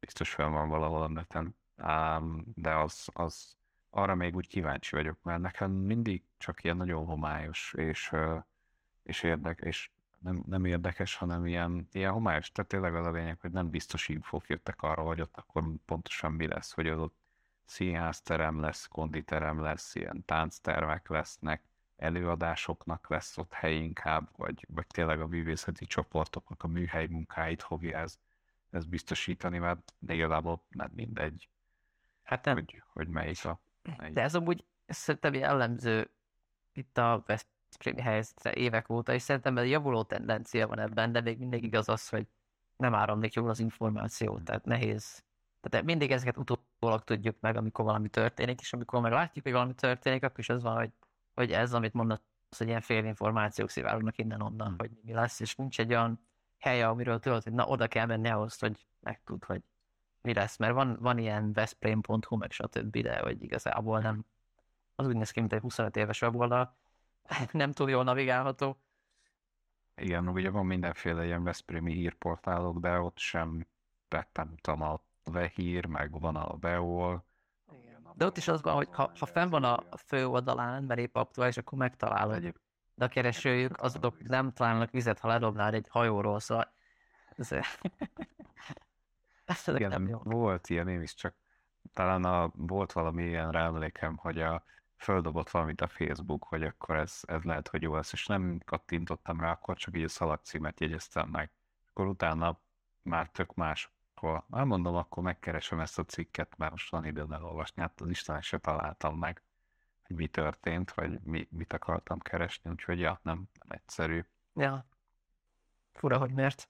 Biztos 0.00 0.34
fel 0.34 0.48
van 0.48 0.68
valahol 0.68 1.02
a 1.02 1.08
neten. 1.08 1.56
Ám, 1.76 2.44
de 2.54 2.74
az, 2.74 3.08
az 3.12 3.56
arra 3.90 4.14
még 4.14 4.36
úgy 4.36 4.48
kíváncsi 4.48 4.96
vagyok, 4.96 5.22
mert 5.22 5.40
nekem 5.40 5.70
mindig 5.70 6.22
csak 6.38 6.64
ilyen 6.64 6.76
nagyon 6.76 7.04
homályos 7.04 7.74
és, 7.76 8.12
és 9.02 9.22
érdek, 9.22 9.60
és 9.60 9.90
nem, 10.18 10.42
nem 10.46 10.64
érdekes, 10.64 11.14
hanem 11.14 11.46
ilyen, 11.46 11.88
ilyen 11.92 12.12
homályos. 12.12 12.52
Tehát 12.52 12.70
tényleg 12.70 12.94
az 12.94 13.06
a 13.06 13.10
lényeg, 13.10 13.40
hogy 13.40 13.50
nem 13.50 13.70
biztos 13.70 14.08
infók 14.08 14.48
jöttek 14.48 14.82
arra, 14.82 15.02
hogy 15.02 15.20
ott 15.20 15.36
akkor 15.36 15.64
pontosan 15.84 16.32
mi 16.32 16.46
lesz, 16.46 16.72
hogy 16.72 16.88
az 16.88 16.98
ott 16.98 17.16
színházterem 17.64 18.60
lesz, 18.60 18.86
konditerem 18.86 19.60
lesz, 19.60 19.94
ilyen 19.94 20.24
tánctermek 20.24 21.08
lesznek, 21.08 21.62
előadásoknak 22.00 23.08
lesz 23.08 23.38
ott 23.38 23.52
hely 23.52 23.76
inkább, 23.76 24.28
vagy, 24.36 24.66
vagy 24.68 24.86
tényleg 24.86 25.20
a 25.20 25.26
művészeti 25.26 25.86
csoportoknak 25.86 26.62
a 26.62 26.66
műhely 26.68 27.06
munkáit 27.06 27.62
fogja 27.62 27.98
ez, 27.98 28.18
ez 28.70 28.84
biztosítani, 28.84 29.58
mert 29.58 29.92
igazából 30.06 30.62
nem 30.68 30.90
mindegy, 30.94 31.48
Hát 32.30 32.44
nem. 32.44 32.54
hogy, 32.54 32.82
hogy 32.92 33.08
melyik 33.08 33.44
a... 33.44 33.60
Melyik. 33.96 34.14
De 34.14 34.22
ez 34.22 34.34
amúgy 34.34 34.64
szerintem 34.86 35.34
jellemző 35.34 36.10
itt 36.72 36.98
a 36.98 37.22
Veszprémi 37.26 38.00
helyzetre 38.00 38.52
évek 38.52 38.90
óta, 38.90 39.12
és 39.12 39.22
szerintem 39.22 39.58
egy 39.58 39.70
javuló 39.70 40.02
tendencia 40.02 40.66
van 40.66 40.78
ebben, 40.78 41.12
de 41.12 41.20
még 41.20 41.38
mindig 41.38 41.64
igaz 41.64 41.88
az, 41.88 42.08
hogy 42.08 42.26
nem 42.76 42.94
áramlik 42.94 43.32
jól 43.32 43.48
az 43.48 43.58
információ, 43.60 44.38
tehát 44.38 44.64
nehéz. 44.64 45.24
Tehát 45.60 45.86
mindig 45.86 46.10
ezeket 46.10 46.36
utólag 46.36 47.04
tudjuk 47.04 47.36
meg, 47.40 47.56
amikor 47.56 47.84
valami 47.84 48.08
történik, 48.08 48.60
és 48.60 48.72
amikor 48.72 49.00
meg 49.00 49.12
látjuk, 49.12 49.44
hogy 49.44 49.52
valami 49.52 49.74
történik, 49.74 50.22
akkor 50.22 50.38
is 50.38 50.48
az 50.48 50.62
van, 50.62 50.76
hogy, 50.76 50.90
hogy 51.40 51.52
ez, 51.52 51.72
amit 51.72 51.92
mondasz, 51.92 52.20
hogy 52.56 52.66
ilyen 52.66 52.80
félinformációk 52.80 53.70
szivárognak 53.70 54.18
innen-onnan, 54.18 54.74
hogy 54.78 54.90
mi 55.02 55.12
lesz, 55.12 55.40
és 55.40 55.54
nincs 55.56 55.80
egy 55.80 55.90
olyan 55.90 56.20
hely, 56.58 56.82
amiről 56.82 57.18
tudod, 57.18 57.42
hogy 57.42 57.52
na 57.52 57.66
oda 57.66 57.86
kell 57.86 58.06
menni 58.06 58.28
ahhoz, 58.28 58.58
hogy 58.58 58.86
megtud, 59.00 59.44
hogy 59.44 59.62
mi 60.22 60.34
lesz, 60.34 60.56
mert 60.56 60.74
van, 60.74 60.96
van 61.00 61.18
ilyen 61.18 61.52
veszprém.hu, 61.52 62.36
meg 62.36 62.50
stb., 62.50 62.98
de 62.98 63.18
hogy 63.18 63.42
igazából 63.42 64.00
nem, 64.00 64.24
az 64.94 65.06
úgy 65.06 65.16
néz 65.16 65.30
ki, 65.30 65.40
mint 65.40 65.52
egy 65.52 65.60
25 65.60 65.96
éves 65.96 66.22
weboldal, 66.22 66.76
nem 67.52 67.72
túl 67.72 67.90
jól 67.90 68.04
navigálható. 68.04 68.80
Igen, 69.96 70.28
ugye 70.28 70.50
van 70.50 70.66
mindenféle 70.66 71.24
ilyen 71.24 71.42
Veszprémi 71.42 71.92
hírportálok, 71.92 72.78
de 72.78 73.00
ott 73.00 73.18
sem 73.18 73.66
vettem, 74.08 74.54
a 74.62 75.00
Vehír, 75.24 75.86
meg 75.86 76.20
van 76.20 76.36
a 76.36 76.56
Veol. 76.58 77.24
De 78.14 78.24
ott 78.24 78.36
is 78.36 78.48
az 78.48 78.62
van, 78.62 78.74
hogy 78.74 78.88
ha, 78.92 79.12
ha 79.18 79.26
fenn 79.26 79.48
van 79.48 79.64
a 79.64 79.96
fő 80.06 80.26
oldalán, 80.26 80.82
mert 80.82 81.00
épp 81.00 81.16
aktuális, 81.16 81.56
akkor 81.56 81.78
megtalálod. 81.78 82.54
De 82.94 83.04
a 83.04 83.08
keresőjük, 83.08 83.82
azok 83.82 84.22
nem 84.22 84.52
találnak 84.52 84.90
vizet, 84.90 85.18
ha 85.18 85.28
ledobnál 85.28 85.74
egy 85.74 85.86
hajóról, 85.90 86.40
szóval... 86.40 86.72
Ez, 87.36 87.52
ez 89.44 89.68
igen, 89.68 89.88
nem 89.88 90.08
jó. 90.08 90.18
volt 90.22 90.68
ilyen, 90.68 90.88
én 90.88 91.02
is 91.02 91.14
csak 91.14 91.34
talán 91.92 92.24
a, 92.24 92.50
volt 92.54 92.92
valami 92.92 93.22
ilyen 93.22 93.50
ráemlékem, 93.50 94.16
hogy 94.16 94.40
a 94.40 94.64
földobott 94.96 95.50
valamit 95.50 95.80
a 95.80 95.88
Facebook, 95.88 96.44
hogy 96.44 96.62
akkor 96.62 96.96
ez, 96.96 97.20
ez 97.26 97.42
lehet, 97.42 97.68
hogy 97.68 97.82
jó 97.82 97.94
lesz, 97.94 98.12
és 98.12 98.26
nem 98.26 98.60
kattintottam 98.64 99.40
rá, 99.40 99.50
akkor 99.50 99.76
csak 99.76 99.96
így 99.96 100.04
a 100.04 100.08
szalagcímet 100.08 100.80
jegyeztem 100.80 101.28
meg. 101.28 101.50
Akkor 101.88 102.06
utána 102.06 102.60
már 103.02 103.30
tök 103.30 103.54
máshol. 103.54 103.92
Már 104.46 104.64
mondom, 104.64 104.94
akkor 104.94 105.22
megkeresem 105.22 105.80
ezt 105.80 105.98
a 105.98 106.04
cikket, 106.04 106.56
mert 106.56 106.70
most 106.70 106.90
van 106.90 107.04
időm 107.04 107.32
elolvasni, 107.32 107.82
hát 107.82 108.00
az 108.00 108.08
Isten 108.08 108.40
se 108.40 108.58
találtam 108.58 109.18
meg, 109.18 109.42
hogy 110.06 110.16
mi 110.16 110.26
történt, 110.26 110.92
vagy 110.92 111.20
mi, 111.20 111.48
mit 111.50 111.72
akartam 111.72 112.18
keresni, 112.18 112.70
úgyhogy 112.70 112.98
ja, 112.98 113.20
nem, 113.22 113.48
nem 113.58 113.68
egyszerű. 113.68 114.24
Ja. 114.54 114.86
Fura, 115.92 116.18
hogy 116.18 116.32
miért. 116.32 116.68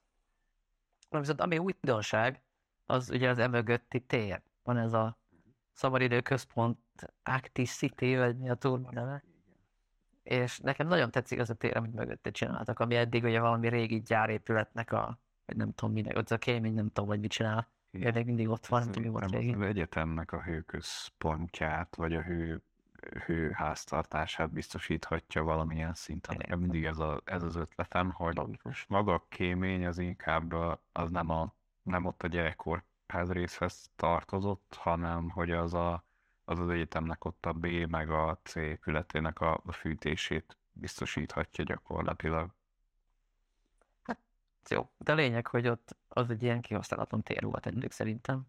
Na 1.09 1.19
viszont 1.19 1.41
ami 1.41 1.57
újdonság, 1.57 2.41
az 2.85 3.09
ugye 3.09 3.29
az 3.29 3.37
emögötti 3.37 3.99
tér. 3.99 4.41
Van 4.63 4.77
ez 4.77 4.93
a 4.93 5.17
szabadidő 5.73 6.21
központ, 6.21 6.79
Active 7.23 7.69
City, 7.69 8.15
vagy 8.15 8.37
mi 8.37 8.49
a 8.49 8.55
turma 8.55 8.91
neve. 8.91 9.23
És 10.23 10.59
nekem 10.59 10.87
nagyon 10.87 11.11
tetszik 11.11 11.39
az 11.39 11.49
a 11.49 11.53
tér, 11.53 11.77
amit 11.77 11.93
mögötte 11.93 12.31
csináltak, 12.31 12.79
ami 12.79 12.95
eddig 12.95 13.23
ugye 13.23 13.39
valami 13.39 13.69
régi 13.69 14.01
gyárépületnek 14.01 14.91
a, 14.91 15.19
vagy 15.45 15.57
nem 15.57 15.73
tudom 15.73 15.93
minek, 15.93 16.17
ott 16.17 16.31
a 16.31 16.37
kémény 16.37 16.73
nem 16.73 16.87
tudom, 16.87 17.09
hogy 17.09 17.19
mit 17.19 17.31
csinál. 17.31 17.67
Még 17.91 18.25
mindig 18.25 18.49
ott 18.49 18.65
van, 18.67 18.79
nem 18.79 18.91
tudom, 18.91 19.03
mi 19.03 19.09
volt 19.09 19.55
az 19.55 19.61
egyetemnek 19.61 20.31
a 20.31 20.41
hőközpontját, 20.41 21.95
vagy 21.95 22.15
a 22.15 22.21
hő, 22.21 22.61
hőháztartását 23.25 24.51
biztosíthatja 24.51 25.43
valamilyen 25.43 25.93
szinten. 25.93 26.35
Nekem 26.37 26.59
mindig 26.59 26.85
ez, 26.85 26.99
a, 26.99 27.21
ez 27.25 27.43
az 27.43 27.55
ötletem, 27.55 28.11
hogy 28.11 28.35
Logikus. 28.35 28.85
maga 28.87 29.13
a 29.13 29.25
kémény 29.29 29.85
az 29.85 29.97
inkább 29.97 30.51
a- 30.53 30.81
az 30.91 31.11
nem, 31.11 31.29
a, 31.29 31.53
nem 31.83 32.05
ott 32.05 32.23
a 32.23 32.27
gyerekkorház 32.27 33.31
részhez 33.31 33.89
tartozott, 33.95 34.75
hanem 34.79 35.29
hogy 35.29 35.51
az 35.51 35.73
a, 35.73 36.03
az, 36.45 36.59
az 36.59 36.69
egyetemnek 36.69 37.25
ott 37.25 37.45
a 37.45 37.53
B 37.53 37.65
meg 37.65 38.09
a 38.09 38.39
C 38.43 38.55
épületének 38.55 39.39
a, 39.41 39.61
a 39.65 39.71
fűtését 39.71 40.57
biztosíthatja 40.71 41.63
gyakorlatilag. 41.63 42.49
Jó, 44.69 44.89
de 44.97 45.11
a 45.11 45.15
lényeg, 45.15 45.47
hogy 45.47 45.67
ott 45.67 45.95
az 46.07 46.29
egy 46.29 46.43
ilyen 46.43 46.61
kihasználatlan 46.61 47.23
tér 47.23 47.43
volt 47.43 47.65
eddig 47.65 47.91
szerintem. 47.91 48.47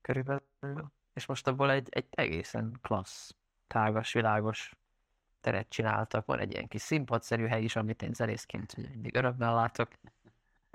Körülbelül. 0.00 0.42
És 1.14 1.26
most 1.26 1.46
abból 1.46 1.70
egy, 1.70 1.88
egy 1.90 2.06
egészen 2.10 2.78
klassz, 2.82 3.34
tágas, 3.66 4.12
világos 4.12 4.76
teret 5.40 5.68
csináltak. 5.68 6.26
Van 6.26 6.38
egy 6.38 6.52
ilyen 6.52 6.68
kis 6.68 6.82
színpadszerű 6.82 7.46
hely 7.46 7.62
is, 7.62 7.76
amit 7.76 8.02
én 8.02 8.12
zenészként 8.12 8.76
mindig 8.76 9.14
örömmel 9.14 9.54
látok. 9.54 9.90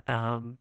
Um, 0.08 0.60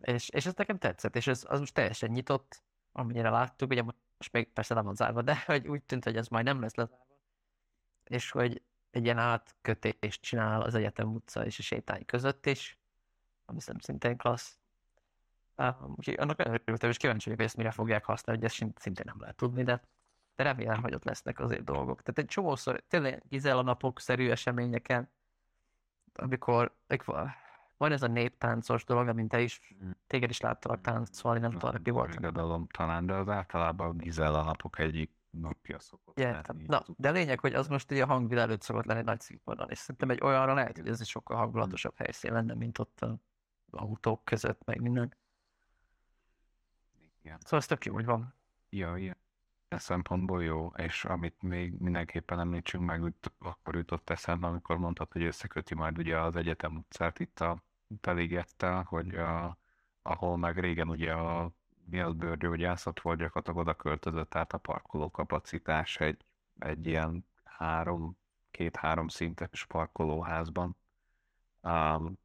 és, 0.00 0.28
és 0.28 0.46
ez 0.46 0.54
nekem 0.54 0.78
tetszett, 0.78 1.16
és 1.16 1.26
ez, 1.26 1.44
az 1.48 1.58
most 1.58 1.74
teljesen 1.74 2.10
nyitott, 2.10 2.62
amennyire 2.92 3.30
láttuk, 3.30 3.70
ugye 3.70 3.82
most 3.82 4.32
még 4.32 4.52
persze 4.52 4.74
nem 4.74 4.84
van 4.84 4.94
zárva, 4.94 5.22
de 5.22 5.42
hogy 5.46 5.68
úgy 5.68 5.82
tűnt, 5.82 6.04
hogy 6.04 6.16
ez 6.16 6.28
majd 6.28 6.44
nem 6.44 6.60
lesz 6.60 6.74
lezárva. 6.74 7.06
És 8.04 8.30
hogy 8.30 8.62
egy 8.90 9.04
ilyen 9.04 9.18
átkötést 9.18 10.22
csinál 10.22 10.62
az 10.62 10.74
Egyetem 10.74 11.14
utca 11.14 11.44
és 11.44 11.58
a 11.58 11.62
sétány 11.62 12.04
között 12.04 12.46
is, 12.46 12.77
ami 13.48 13.60
szerintem 13.60 13.80
szintén 13.80 14.16
klassz. 14.16 14.58
Um, 15.56 15.94
úgyhogy 15.96 16.14
annak 16.18 16.36
nagyon 16.36 16.60
örültem, 16.64 16.90
és 16.90 16.96
kíváncsi 16.96 17.24
vagyok, 17.24 17.38
hogy 17.38 17.48
ezt 17.48 17.56
mire 17.56 17.70
fogják 17.70 18.04
használni, 18.04 18.42
hogy 18.42 18.50
ezt 18.50 18.80
szintén 18.80 19.04
nem 19.04 19.20
lehet 19.20 19.36
tudni, 19.36 19.62
de, 19.62 19.82
de 20.36 20.42
remélem, 20.42 20.82
hogy 20.82 20.94
ott 20.94 21.04
lesznek 21.04 21.40
azért 21.40 21.64
dolgok. 21.64 22.02
Tehát 22.02 22.18
egy 22.18 22.26
csomószor, 22.26 22.84
tényleg 22.88 23.22
Gizella 23.28 23.62
napok-szerű 23.62 24.30
eseményeken, 24.30 25.10
amikor, 26.14 26.76
van 27.76 27.92
ez 27.92 28.02
a 28.02 28.06
néptáncos 28.06 28.84
dolog, 28.84 29.08
amint 29.08 29.28
te 29.28 29.40
is, 29.40 29.74
téged 30.06 30.30
is 30.30 30.40
láttalak 30.40 30.80
táncolni, 30.80 31.40
nem 31.40 31.50
tudom, 31.50 31.82
ki 31.82 31.90
volt. 31.90 32.14
Irodalom 32.14 32.66
talán, 32.66 33.06
de 33.06 33.14
az 33.14 33.28
általában 33.28 33.96
Gizella 33.96 34.42
napok 34.42 34.78
egyik 34.78 35.10
napja 35.30 35.78
szokott 35.78 36.18
Ja, 36.18 36.40
lenni. 36.46 36.64
Na, 36.66 36.82
de 36.96 37.10
lényeg, 37.10 37.40
hogy 37.40 37.54
az 37.54 37.68
most 37.68 37.90
ugye 37.90 38.02
a 38.02 38.06
hangvilág 38.06 38.44
előtt 38.44 38.62
szokott 38.62 38.84
lenni 38.84 39.02
nagy 39.02 39.20
színpadon, 39.20 39.70
és 39.70 39.78
szerintem 39.78 40.10
egy 40.10 40.20
olyanra 40.22 40.54
lehet, 40.54 40.76
hogy 40.76 40.88
ez 40.88 41.00
egy 41.00 41.06
sokkal 41.06 41.36
hangulatosabb 41.36 41.96
helyszín 41.96 42.32
lenne, 42.32 42.54
mint 42.54 42.78
ott 42.78 43.00
a 43.00 43.18
autók 43.70 44.24
között, 44.24 44.64
meg 44.64 44.80
minden. 44.80 45.14
Igen. 47.22 47.38
Szóval 47.40 47.58
ez 47.58 47.66
tök 47.66 47.84
jó, 47.84 47.94
hogy 47.94 48.04
van. 48.04 48.34
Ja, 48.70 48.96
ilyen 48.96 49.16
e 49.68 49.78
szempontból 49.78 50.44
jó, 50.44 50.72
és 50.76 51.04
amit 51.04 51.42
még 51.42 51.74
mindenképpen 51.78 52.40
említsünk 52.40 52.84
meg, 52.84 53.02
úgy 53.02 53.14
akkor 53.38 53.74
jutott 53.74 54.10
eszembe, 54.10 54.46
amikor 54.46 54.78
mondtad, 54.78 55.12
hogy 55.12 55.22
összeköti 55.22 55.74
majd 55.74 55.98
ugye 55.98 56.20
az 56.20 56.36
egyetem 56.36 56.76
utcát 56.76 57.18
itt 57.18 57.40
a 57.40 57.62
Teligettel, 58.00 58.82
hogy 58.82 59.14
a, 59.14 59.58
ahol 60.02 60.36
meg 60.36 60.58
régen 60.58 60.88
ugye 60.88 61.12
a 61.12 61.52
mi 61.84 62.00
az 62.00 62.14
bőrgyógyászat 62.14 63.00
volt, 63.00 63.18
gyakorlatilag 63.18 63.58
oda 63.58 63.74
költözött 63.74 64.34
át 64.34 64.52
a 64.52 64.58
parkoló 64.58 65.10
kapacitás 65.10 66.00
egy, 66.00 66.24
egy 66.58 66.86
ilyen 66.86 67.26
három, 67.44 68.18
két-három 68.50 69.08
szintes 69.08 69.64
parkolóházban. 69.66 70.76
Um, 71.62 72.18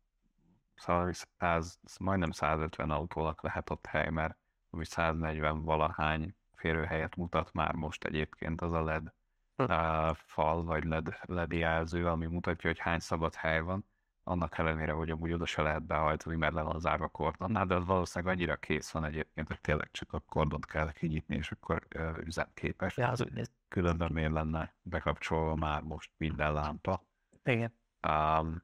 szóval 0.75 1.11
100, 1.37 1.79
majdnem 1.99 2.31
150 2.31 2.91
autónak 2.91 3.41
lehet 3.41 3.69
ott 3.69 3.85
hely, 3.85 4.09
mert 4.09 4.37
ami 4.69 4.85
140 4.85 5.63
valahány 5.63 6.35
férőhelyet 6.55 7.15
mutat 7.15 7.53
már 7.53 7.73
most 7.73 8.03
egyébként 8.03 8.61
az 8.61 8.73
a 8.73 8.83
LED 8.83 9.13
Hm. 9.55 9.63
uh, 9.63 10.15
fal, 10.15 10.63
vagy 10.63 10.83
LED, 10.83 11.17
LED 11.21 11.51
jelző, 11.51 12.07
ami 12.07 12.25
mutatja, 12.25 12.69
hogy 12.69 12.79
hány 12.79 12.99
szabad 12.99 13.35
hely 13.35 13.61
van. 13.61 13.85
Annak 14.23 14.57
ellenére, 14.57 14.91
hogy 14.91 15.09
amúgy 15.09 15.31
oda 15.31 15.45
se 15.45 15.61
lehet 15.61 15.83
behajtani, 15.83 16.35
mert 16.35 16.53
le 16.53 16.61
van 16.61 16.79
zárva 16.79 17.07
kordonnál, 17.07 17.65
de 17.65 17.75
az 17.75 17.85
valószínűleg 17.85 18.35
annyira 18.35 18.55
kész 18.55 18.91
van 18.91 19.05
egyébként, 19.05 19.47
hogy 19.47 19.61
tényleg 19.61 19.91
csak 19.91 20.13
a 20.13 20.19
kordont 20.19 20.65
kell 20.65 20.91
kinyitni, 20.91 21.35
és 21.35 21.51
akkor 21.51 21.87
uh, 21.95 22.17
üzemképes. 22.17 22.97
Ja, 22.97 23.09
az 23.09 23.21
úgy 23.21 23.33
néz. 23.33 23.51
Különben 23.67 24.11
miért 24.11 24.31
lenne 24.31 24.75
bekapcsolva 24.81 25.55
már 25.55 25.81
most 25.81 26.11
minden 26.17 26.53
lámpa. 26.53 27.03
Igen. 27.43 27.73
Um, 28.07 28.63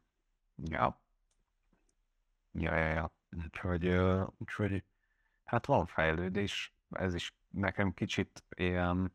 ja. 0.56 1.02
Ja, 2.52 2.76
ja, 2.76 2.88
ja. 2.88 3.14
Úgyhogy, 3.44 3.88
úgyhogy 4.38 4.84
hát 5.44 5.66
van 5.66 5.86
fejlődés, 5.86 6.74
ez 6.90 7.14
is 7.14 7.34
nekem 7.50 7.94
kicsit 7.94 8.44
ilyen, 8.56 9.14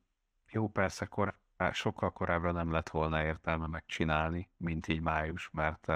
jó 0.51 0.69
persze 0.69 1.09
hát 1.57 1.75
sokkal 1.75 2.13
korábban 2.13 2.55
nem 2.55 2.73
lett 2.73 2.89
volna 2.89 3.23
értelme 3.25 3.67
megcsinálni, 3.67 4.51
mint 4.57 4.89
így 4.89 5.01
május, 5.01 5.51
mert 5.51 5.89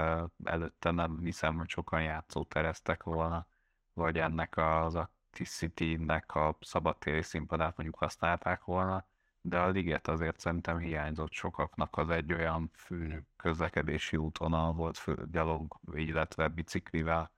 előtte 0.44 0.90
nem 0.90 1.18
hiszem, 1.18 1.56
hogy 1.56 1.68
sokan 1.68 2.02
játszótereztek 2.02 3.02
volna, 3.02 3.46
vagy 3.92 4.18
ennek 4.18 4.56
az 4.56 4.94
Acticity-nek 4.94 6.34
a 6.34 6.56
szabadtéri 6.60 7.22
színpadát 7.22 7.76
mondjuk 7.76 7.98
használták 7.98 8.64
volna, 8.64 9.06
de 9.48 9.58
a 9.58 9.68
liget 9.68 10.08
azért 10.08 10.38
szerintem 10.38 10.78
hiányzott 10.78 11.32
sokaknak 11.32 11.96
az 11.96 12.10
egy 12.10 12.32
olyan 12.32 12.70
fő 12.74 13.24
közlekedési 13.36 14.16
útvonal 14.16 14.72
volt, 14.72 14.96
fő 14.96 15.26
gyalog, 15.32 15.78
illetve 15.92 16.48
biciklivel, 16.48 17.30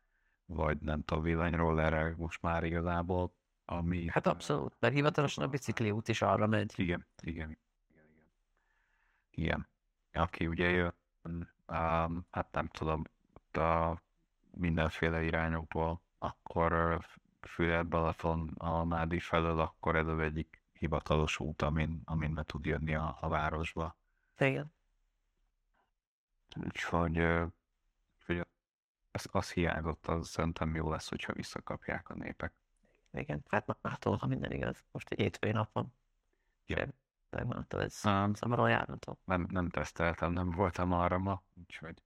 vagy 0.46 0.78
nem 0.80 1.04
tudom, 1.04 1.22
villanyrollerrel 1.22 2.14
most 2.16 2.42
már 2.42 2.64
igazából, 2.64 3.32
ami... 3.64 4.08
Hát 4.08 4.26
abszolút, 4.26 4.76
mert 4.78 4.94
hivatalosan 4.94 5.44
a 5.44 5.48
bicikli 5.48 5.90
út 5.90 6.08
is 6.08 6.22
arra 6.22 6.46
megy. 6.46 6.72
Igen, 6.76 7.06
igen, 7.22 7.50
igen, 7.50 8.08
igen. 8.10 8.28
Igen. 9.30 9.68
Aki 10.12 10.46
ugye 10.46 10.68
jön, 10.68 10.94
um, 11.66 12.26
hát 12.30 12.52
nem 12.52 12.66
tudom, 12.66 13.02
a 13.52 13.94
mindenféle 14.50 15.22
irányokból, 15.22 16.00
akkor 16.18 17.00
Füred 17.40 17.86
Balaton 17.86 18.48
a 18.58 18.84
Mádi 18.84 19.18
felől, 19.18 19.60
akkor 19.60 19.96
ez 19.96 20.06
az 20.06 20.18
egyik 20.18 20.59
hivatalos 20.80 21.40
út, 21.40 21.62
amin, 21.62 22.02
amin 22.04 22.34
be 22.34 22.42
tud 22.42 22.64
jönni 22.64 22.94
a, 22.94 23.18
a 23.20 23.28
városba. 23.28 23.96
Igen. 24.38 24.72
Úgyhogy, 26.56 27.18
úgyhogy 28.18 28.46
az, 29.10 29.28
az 29.30 29.52
hiányzott, 29.52 30.06
az 30.06 30.28
szerintem 30.28 30.75
jó 30.75 30.90
lesz, 30.90 31.08
hogyha 31.08 31.32
visszakapják 31.32 32.08
a 32.08 32.14
népek. 32.14 32.52
Igen, 33.12 33.44
hát 33.49 33.76
mától, 33.82 34.16
ha 34.16 34.26
minden 34.26 34.52
igaz. 34.52 34.84
Most 34.90 35.10
egy 35.10 35.18
hétfői 35.18 35.50
nap 35.50 35.72
van. 35.72 35.94
Ja. 36.66 36.87
Megmondta, 37.30 37.80
ez 37.82 38.00
Um, 38.04 38.34
szamaron 38.34 38.70
járható. 38.70 39.18
nem, 39.25 39.46
nem 39.50 39.68
teszteltem, 39.68 40.32
nem 40.32 40.50
voltam 40.50 40.92
arra 40.92 41.18
ma, 41.18 41.42
úgyhogy 41.54 42.02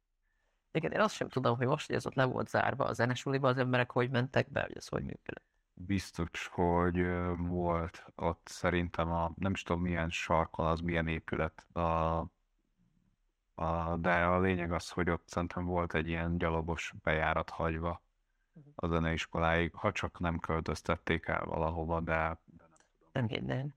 Igen, 0.72 0.92
én 0.92 1.00
azt 1.00 1.14
sem 1.14 1.28
tudom, 1.28 1.56
hogy 1.56 1.66
most, 1.66 1.86
hogy 1.86 1.96
ez 1.96 2.06
ott 2.06 2.14
le 2.14 2.24
volt 2.24 2.48
zárva 2.48 2.84
a 2.84 2.92
zenesuliba, 2.92 3.48
az 3.48 3.58
emberek 3.58 3.90
hogy 3.90 4.10
mentek 4.10 4.50
be, 4.50 4.62
hogy 4.62 4.76
ez 4.76 4.88
hogy 4.88 5.04
működött. 5.04 5.53
Biztos, 5.74 6.46
hogy 6.46 7.06
volt 7.36 8.04
ott 8.14 8.46
szerintem 8.48 9.10
a, 9.10 9.32
nem 9.36 9.52
is 9.52 9.62
tudom 9.62 9.82
milyen 9.82 10.10
sarkon, 10.10 10.66
az 10.66 10.80
milyen 10.80 11.08
épület, 11.08 11.66
a, 11.72 11.80
a, 13.54 13.96
de 13.96 14.24
a 14.24 14.40
lényeg 14.40 14.72
az, 14.72 14.90
hogy 14.90 15.10
ott 15.10 15.28
szerintem 15.28 15.64
volt 15.64 15.94
egy 15.94 16.08
ilyen 16.08 16.38
gyalogos 16.38 16.94
bejárat 17.02 17.50
hagyva 17.50 18.02
Mhm. 18.54 18.68
a 18.74 18.86
zeneiskoláig, 18.86 19.74
ha 19.74 19.92
csak 19.92 20.18
nem 20.18 20.38
költöztették 20.38 21.26
el 21.26 21.44
valahova, 21.44 22.00
de 22.00 22.38
Nem 23.12 23.26
hinném. 23.28 23.74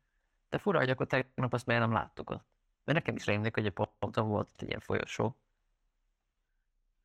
De 0.49 0.57
fura, 0.57 0.79
hogy 0.79 0.89
akkor 0.89 1.07
tegnap 1.07 1.53
azt 1.53 1.65
miért 1.65 1.81
nem 1.81 1.91
láttuk 1.91 2.29
ott. 2.29 2.45
Mert 2.83 2.97
nekem 2.97 3.15
is 3.15 3.25
rémlik, 3.25 3.53
hogy 3.53 3.65
egy 3.65 3.73
ponton 3.99 4.27
volt 4.27 4.49
egy 4.57 4.67
ilyen 4.67 4.79
folyosó. 4.79 5.35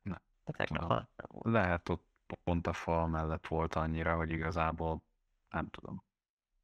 Ne, 0.01 0.17
De 0.45 0.51
tegnap 0.51 0.89
nem 0.89 1.07
lehet 1.53 1.89
ott 1.89 2.05
pont 2.43 2.67
a 2.67 2.73
fal 2.73 3.07
mellett 3.07 3.47
volt 3.47 3.75
annyira, 3.75 4.15
hogy 4.15 4.31
igazából 4.31 5.03
nem 5.49 5.69
tudom. 5.69 6.03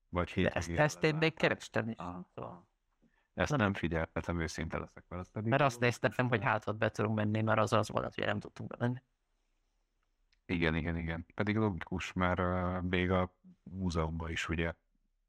Vagy 0.10 0.32
De 0.36 0.50
ezt, 0.50 0.70
ezt 0.70 1.04
én 1.04 1.16
még 1.16 1.34
kerestem 1.34 1.90
is. 1.90 1.96
Szóval. 2.36 2.68
Ezt 3.34 3.50
Nem. 3.50 3.60
nem 3.60 3.74
figyeltem, 3.74 4.40
őszinte 4.40 4.78
leszek 4.78 5.04
vele. 5.08 5.24
pedig 5.32 5.50
Mert 5.50 5.62
azt 5.62 5.80
néztem, 5.80 6.28
hogy 6.30 6.44
hát 6.44 6.68
ott 6.68 6.78
be 6.78 6.90
tudunk 6.90 7.16
menni, 7.16 7.42
mert 7.42 7.60
az 7.60 7.74
az 7.74 7.90
volt, 7.90 8.16
hogy 8.16 8.26
nem 8.26 8.40
tudtunk 8.40 8.78
bemenni. 8.78 9.02
Igen, 10.46 10.76
igen, 10.76 10.98
igen. 10.98 11.26
Pedig 11.36 11.56
logikus, 11.56 12.14
mert 12.14 12.40
uh, 12.40 12.82
még 12.82 13.12
a 13.12 13.34
múzeumban 13.64 14.30
is 14.30 14.50
ugye 14.50 14.74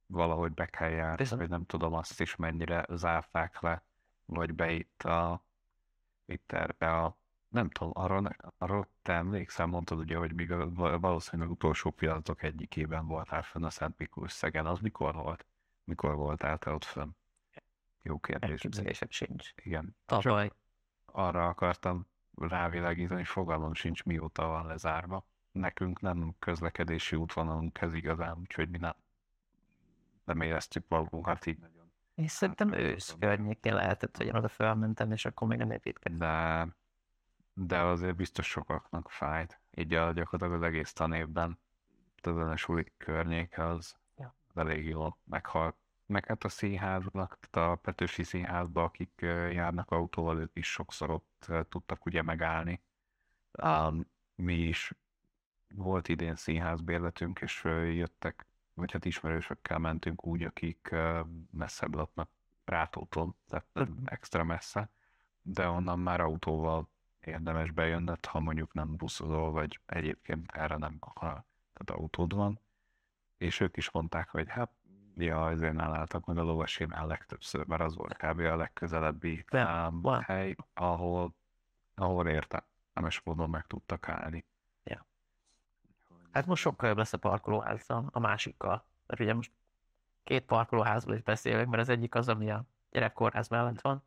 valahogy 0.06 0.52
be 0.52 0.66
kell 0.66 0.90
járni, 0.90 1.36
vagy 1.36 1.48
nem 1.48 1.66
tudom 1.66 1.94
azt 1.94 2.20
is 2.20 2.36
mennyire 2.36 2.86
zárták 2.88 3.60
le, 3.60 3.82
vagy 4.24 4.54
be 4.54 4.70
itt 4.70 5.02
a 5.02 5.44
itt 6.24 6.52
erre 6.52 6.96
a 6.96 7.16
nem 7.50 7.68
tudom, 7.70 7.92
arra, 7.94 8.20
ne- 8.20 8.36
arra 8.58 8.88
te 9.02 9.12
emlékszel, 9.12 9.66
mondtad 9.66 9.98
ugye, 9.98 10.16
hogy 10.16 10.34
még 10.34 10.52
a, 10.52 10.98
valószínűleg 10.98 11.50
utolsó 11.50 11.90
pillanatok 11.90 12.42
egyikében 12.42 13.06
voltál 13.06 13.42
fönn 13.42 13.64
a 13.64 13.70
Szent 13.70 13.98
Miklós 13.98 14.32
Szegen. 14.32 14.66
Az 14.66 14.78
mikor 14.78 15.14
volt? 15.14 15.46
Mikor 15.84 16.14
voltál 16.14 16.58
te 16.58 16.70
ott 16.70 16.84
fönn? 16.84 17.10
Jó 18.02 18.18
kérdés. 18.18 18.50
Elképzelésem 18.50 19.08
sincs. 19.10 19.50
Igen. 19.54 19.96
Tavaly. 20.06 20.50
arra 21.04 21.48
akartam 21.48 22.06
rávilágítani, 22.34 23.18
hogy 23.20 23.28
fogalmam 23.28 23.74
sincs, 23.74 24.04
mióta 24.04 24.46
van 24.46 24.66
lezárva. 24.66 25.26
Nekünk 25.52 26.00
nem 26.00 26.34
közlekedési 26.38 27.16
útvonalunk 27.16 27.80
ez 27.80 27.94
igazán, 27.94 28.38
úgyhogy 28.38 28.68
mi 28.68 28.78
nem, 28.78 28.94
nem 30.24 30.40
éreztük 30.40 30.84
magunkat 30.88 31.46
így 31.46 31.58
nagyon. 31.58 31.92
Én 32.14 32.28
szerintem 32.28 32.70
Hát, 32.70 32.80
ősz 32.80 33.16
környékén 33.18 33.74
lehetett, 33.74 34.16
hogy 34.16 34.26
én 34.26 34.34
oda 34.34 34.48
felmentem, 34.48 35.12
és 35.12 35.24
akkor 35.24 35.48
még 35.48 35.58
nem 35.58 35.70
építkeztem. 35.70 36.18
De, 36.18 36.68
de 37.54 37.78
azért 37.80 38.16
biztos 38.16 38.46
sokaknak 38.46 39.10
fájt. 39.10 39.60
Így 39.70 39.94
a, 39.94 40.12
gyakorlatilag 40.12 40.62
az 40.62 40.68
egész 40.68 40.92
tanévben 40.92 41.58
ezen 42.22 42.48
a 42.48 42.56
suli 42.56 42.92
környéke 42.96 43.66
az 43.66 43.96
Ja. 44.16 44.34
elég 44.54 44.86
jól 44.86 45.16
meghalt. 45.24 45.76
Meg 46.06 46.26
hát 46.26 46.44
a 46.44 46.48
színháznak, 46.48 47.38
tehát 47.50 47.70
a 47.70 47.74
Petőfi 47.74 48.22
színházba, 48.22 48.82
akik 48.84 49.12
járnak 49.52 49.90
autóval, 49.90 50.38
ők 50.38 50.50
is 50.56 50.70
sokszor 50.72 51.10
ott 51.10 51.46
tudtak 51.68 52.06
ugye 52.06 52.22
megállni. 52.22 52.82
Um, 53.62 54.06
mi 54.34 54.54
is 54.54 54.92
volt 55.74 56.08
idén 56.08 56.36
színházbérletünk, 56.36 57.40
és 57.40 57.64
jöttek, 57.84 58.46
vagy 58.74 58.92
hát 58.92 59.04
ismerősökkel 59.04 59.78
mentünk 59.78 60.26
úgy, 60.26 60.42
akik 60.42 60.94
messzebb 61.50 61.94
laknak 61.94 62.30
Rátótól, 62.64 63.34
tehát 63.48 63.66
Mhm. 63.72 63.92
extra 64.04 64.44
messze, 64.44 64.90
de 65.42 65.68
onnan 65.68 65.98
már 65.98 66.20
autóval 66.20 66.88
érdemes 67.26 67.70
bejönned, 67.70 68.26
ha 68.26 68.40
mondjuk 68.40 68.72
nem 68.72 68.96
buszozol, 68.96 69.50
vagy 69.50 69.80
egyébként 69.86 70.50
erre 70.52 70.76
nem, 70.76 70.96
ha 71.14 71.44
tehát 71.72 72.02
autód 72.02 72.34
van. 72.34 72.60
És 73.36 73.60
ők 73.60 73.76
is 73.76 73.90
mondták, 73.90 74.28
hogy 74.28 74.48
hát, 74.48 74.70
ja, 75.16 75.50
ezért 75.50 75.78
álltak 75.78 76.24
meg 76.24 76.38
a 76.38 76.42
lovasénál 76.42 77.06
legtöbbször, 77.06 77.66
mert 77.66 77.82
az 77.82 77.96
volt 77.96 78.16
kb. 78.16 78.38
a 78.38 78.56
legközelebbi 78.56 79.44
um, 79.52 80.04
hely, 80.04 80.56
ahol, 80.74 81.34
ahol 81.94 82.28
értelmes 82.28 83.20
módon 83.24 83.50
meg 83.50 83.66
tudtak 83.66 84.08
állni. 84.08 84.44
Ja. 84.84 85.06
Hát 86.30 86.46
most 86.46 86.62
sokkal 86.62 86.88
jobb 86.88 86.98
lesz 86.98 87.12
a 87.12 87.18
parkolóházzal, 87.18 88.08
a 88.12 88.18
másikkal. 88.18 88.84
Mert 89.06 89.20
ugye 89.20 89.34
most 89.34 89.52
két 90.24 90.44
parkolóházról 90.44 91.14
is 91.14 91.22
beszélek, 91.22 91.66
mert 91.66 91.82
az 91.82 91.88
egyik 91.88 92.14
az, 92.14 92.28
ami 92.28 92.50
a 92.50 92.64
gyerekkórház 92.90 93.48
mellett 93.48 93.80
van, 93.80 94.02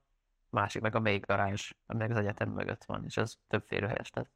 másik 0.54 0.82
meg 0.82 0.96
a 0.96 1.00
ami 1.86 2.00
meg 2.00 2.12
az 2.12 2.18
egyetem 2.18 2.50
mögött 2.50 2.84
van, 2.84 3.04
és 3.06 3.18
az 3.18 3.38
több 3.48 3.64
férőhelyes 3.64 4.10
lesz. 4.10 4.32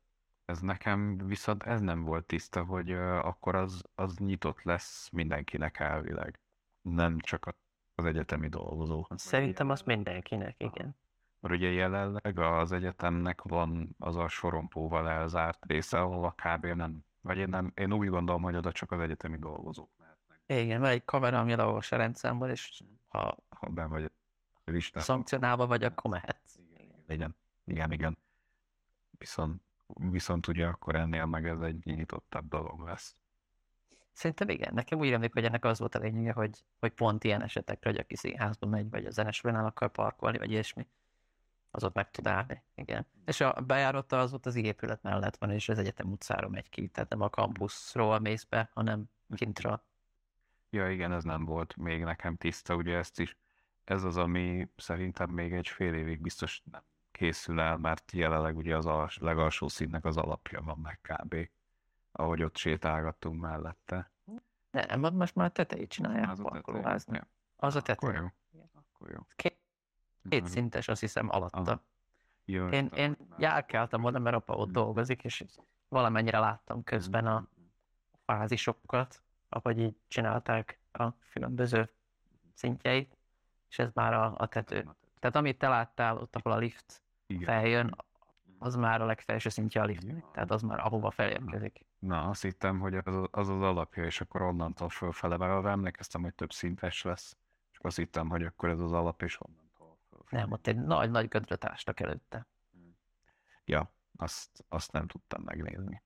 Ez 0.45 0.59
nekem 0.59 1.17
viszont 1.17 1.63
ez 1.63 1.81
nem 1.81 2.03
volt 2.03 2.25
tiszta, 2.25 2.63
hogy 2.63 2.91
uh, 2.91 3.25
akkor 3.25 3.55
az, 3.55 3.83
az 3.95 4.17
nyitott 4.17 4.61
lesz 4.61 5.09
mindenkinek 5.09 5.79
elvileg. 5.79 6.39
Nem 6.81 7.19
csak 7.19 7.45
a- 7.45 7.55
az 7.95 8.05
egyetemi 8.05 8.47
dolgozóknak. 8.47 9.19
Szerintem 9.19 9.69
az 9.69 9.81
mindenkinek, 9.81 10.55
igen. 10.63 10.95
Mert 11.39 11.53
ugye 11.53 11.71
jelenleg 11.71 12.39
az 12.39 12.71
egyetemnek 12.71 13.41
van 13.41 13.95
az 13.99 14.15
a 14.15 14.27
sorompóval 14.27 15.09
elzárt 15.09 15.65
része, 15.65 15.99
ahol 15.99 16.35
kb. 16.35 16.65
nem, 16.65 17.05
vagy 17.21 17.37
én, 17.37 17.49
nem, 17.49 17.71
én 17.75 17.93
úgy 17.93 18.07
gondolom, 18.07 18.41
hogy 18.41 18.55
oda 18.55 18.71
csak 18.71 18.91
az 18.91 18.99
egyetemi 18.99 19.37
dolgozók 19.37 19.89
mehetnek. 19.97 20.41
Igen, 20.45 20.81
van 20.81 20.89
egy 20.89 21.05
kamera, 21.05 21.39
ami 21.39 21.53
a 21.53 21.97
rendszámban, 21.97 22.49
és 22.49 22.81
ha 23.07 23.37
Ha 23.49 23.69
be 23.69 23.85
vagy 23.85 24.03
a 24.03 24.09
listán. 24.71 25.03
szankcionálva 25.03 25.67
vagy, 25.67 25.83
akkor 25.83 26.11
mehetsz. 26.11 26.55
Igen, 27.07 27.35
igen, 27.65 27.91
igen. 27.91 28.17
Viszont, 29.11 29.61
viszont 29.87 30.47
ugye 30.47 30.65
akkor 30.65 30.95
ennél 30.95 31.25
meg 31.25 31.47
ez 31.47 31.59
egy 31.59 31.85
nyitottabb 31.85 32.47
dolog 32.47 32.79
lesz. 32.81 33.15
Szerintem 34.11 34.49
igen. 34.49 34.73
Nekem 34.73 34.99
úgy 34.99 35.11
emlék, 35.11 35.33
hogy 35.33 35.45
ennek 35.45 35.65
az 35.65 35.79
volt 35.79 35.95
a 35.95 35.99
lényege, 35.99 36.33
hogy, 36.33 36.63
hogy 36.79 36.91
pont 36.91 37.23
ilyen 37.23 37.41
esetekre, 37.41 37.89
hogy 37.89 37.99
aki 37.99 38.15
színházba 38.15 38.67
megy, 38.67 38.89
vagy 38.89 39.05
a 39.05 39.09
zenesulánál 39.09 39.65
akar 39.65 39.91
parkolni, 39.91 40.37
vagy 40.37 40.51
ilyesmi, 40.51 40.87
az 41.71 41.83
ott 41.83 41.93
meg 41.93 42.11
tud 42.11 42.27
állni. 42.27 42.63
Igen. 42.75 43.05
És 43.25 43.41
a 43.41 43.53
bejárata 43.53 44.19
az 44.19 44.33
ott 44.33 44.45
az 44.45 44.55
épület 44.55 45.01
mellett 45.01 45.37
van, 45.37 45.51
és 45.51 45.69
az 45.69 45.77
egyetem 45.77 46.11
utcára 46.11 46.49
megy 46.49 46.69
ki, 46.69 46.87
tehát 46.87 47.09
nem 47.09 47.21
a 47.21 47.29
kampuszról 47.29 48.19
mész 48.19 48.43
be, 48.43 48.69
hanem 48.73 49.09
kintről. 49.35 49.81
Ja, 50.69 50.91
igen, 50.91 51.11
ez 51.11 51.23
nem 51.23 51.45
volt 51.45 51.75
még 51.75 52.03
nekem 52.03 52.35
tiszta, 52.35 52.75
ugye 52.75 52.97
ezt 52.97 53.19
is. 53.19 53.37
Ez 53.87 54.03
az, 54.03 54.17
ami 54.17 54.67
szerintem 54.77 55.29
még 55.29 55.53
egy 55.53 55.67
fél 55.67 55.93
évig 55.93 56.21
biztos 56.21 56.61
nem 56.71 56.81
készül 57.11 57.59
el, 57.59 57.77
mert 57.77 58.11
jelenleg 58.11 58.57
ugye 58.57 58.75
az 58.75 58.85
als, 58.85 59.17
legalsó 59.17 59.67
színnek 59.67 60.05
az 60.05 60.17
alapja 60.17 60.61
van 60.61 60.77
meg 60.79 60.99
kb. 61.01 61.35
Ahogy 62.11 62.43
ott 62.43 62.57
sétálgattunk 62.57 63.41
mellette. 63.41 64.11
Nem, 64.71 65.15
most 65.15 65.35
már 65.35 65.45
a 65.47 65.51
tetejét 65.51 65.89
csinálják 65.89 66.29
Az 66.29 66.41
parkolóháznak. 66.41 67.15
Ja, 67.15 67.27
Az 67.55 67.75
a 67.75 67.79
Akkor 67.79 67.95
tetej. 67.95 68.31
jó. 68.51 68.69
Akkor 68.73 69.11
jó. 69.11 69.19
Két, 69.35 69.59
két 70.29 70.45
szintes, 70.45 70.87
azt 70.87 71.01
hiszem, 71.01 71.29
alatta. 71.29 71.59
Aha. 71.59 71.83
Jó, 72.45 72.67
Én, 72.67 72.89
tudom, 72.89 73.03
én 73.05 73.17
járkáltam 73.37 74.03
oda, 74.03 74.19
mert 74.19 74.35
apa 74.35 74.53
ott 74.53 74.71
dolgozik, 74.71 75.23
és 75.23 75.45
valamennyire 75.87 76.39
láttam 76.39 76.83
közben 76.83 77.27
a 77.27 77.47
fázisokat, 78.25 79.23
ahogy 79.49 79.79
így 79.79 79.95
csinálták 80.07 80.79
a 80.91 81.11
különböző 81.33 81.89
szintjeit, 82.53 83.16
és 83.77 83.83
ez 83.83 83.91
már 83.93 84.13
a, 84.13 84.33
a 84.37 84.47
tető. 84.47 84.89
Tehát 85.19 85.35
amit 85.35 85.57
te 85.57 85.67
láttál 85.67 86.17
ott, 86.17 86.35
ahol 86.35 86.51
a 86.51 86.57
lift 86.57 87.01
Igen. 87.27 87.43
feljön, 87.43 87.95
az 88.59 88.75
már 88.75 89.01
a 89.01 89.05
legfelső 89.05 89.49
szintje 89.49 89.81
a. 89.81 89.89
Ja. 89.89 90.29
Tehát 90.31 90.51
az 90.51 90.61
már 90.61 90.79
ahova 90.79 91.11
felérkezik. 91.11 91.85
Na, 91.99 92.29
azt 92.29 92.41
hittem, 92.41 92.79
hogy 92.79 92.95
az 92.95 93.15
az, 93.31 93.49
az 93.49 93.61
alapja, 93.61 94.05
és 94.05 94.21
akkor 94.21 94.41
onnantól 94.41 94.89
fölfele, 94.89 95.37
mert 95.37 95.51
arra 95.51 95.69
emlékeztem, 95.69 96.21
hogy 96.21 96.33
több 96.33 96.51
szintes 96.51 97.03
lesz, 97.03 97.37
és 97.71 97.77
azt 97.81 97.97
hittem, 97.97 98.29
hogy 98.29 98.43
akkor 98.43 98.69
ez 98.69 98.79
az 98.79 98.91
alap, 98.91 99.21
és 99.21 99.41
onnantól 99.41 99.97
fölfele. 100.09 100.41
Nem, 100.41 100.51
ott 100.51 100.67
egy 100.67 100.77
nagy-nagy 100.77 101.27
gödröt 101.27 101.65
ástak 101.65 101.99
előtte. 101.99 102.47
Ja, 103.65 103.91
azt, 104.15 104.65
azt 104.69 104.91
nem 104.91 105.07
tudtam 105.07 105.41
megnézni. 105.43 106.01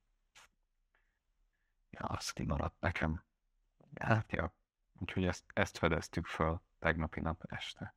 Ja, 1.90 2.06
azt 2.06 2.34
kimaradt 2.34 2.80
nekem. 2.80 3.24
Hát, 4.00 4.32
ja. 4.32 4.54
Úgyhogy 5.00 5.26
ezt, 5.26 5.44
ezt 5.54 5.78
fedeztük 5.78 6.26
föl 6.26 6.62
tegnapi 6.82 7.20
nap 7.20 7.44
este. 7.50 7.94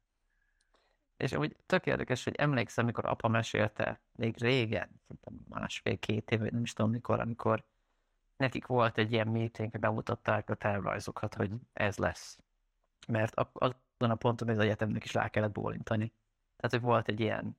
És 1.17 1.33
úgy 1.33 1.57
tök 1.67 1.87
érdekes, 1.87 2.25
hogy 2.25 2.35
emlékszem, 2.35 2.85
mikor 2.85 3.07
apa 3.07 3.29
mesélte, 3.29 4.01
még 4.13 4.37
régen, 4.39 5.01
másfél-két 5.49 6.31
év, 6.31 6.41
nem 6.41 6.63
is 6.63 6.73
tudom 6.73 6.91
mikor, 6.91 7.21
amikor 7.21 7.65
nekik 8.37 8.67
volt 8.67 8.99
egy 8.99 9.13
ilyen 9.13 9.29
meeting, 9.29 9.71
hogy 9.71 9.81
bemutatták 9.81 10.51
a 10.51 10.55
tervrajzokat, 10.55 11.35
hogy 11.35 11.51
ez 11.73 11.97
lesz. 11.97 12.39
Mert 13.07 13.35
azon 13.35 13.77
a 14.11 14.15
ponton 14.15 14.49
az 14.49 14.59
egyetemnek 14.59 15.05
is 15.05 15.13
rá 15.15 15.29
kellett 15.29 15.53
bólintani. 15.53 16.13
Tehát, 16.57 16.71
hogy 16.71 16.81
volt 16.81 17.09
egy 17.09 17.21
ilyen 17.21 17.57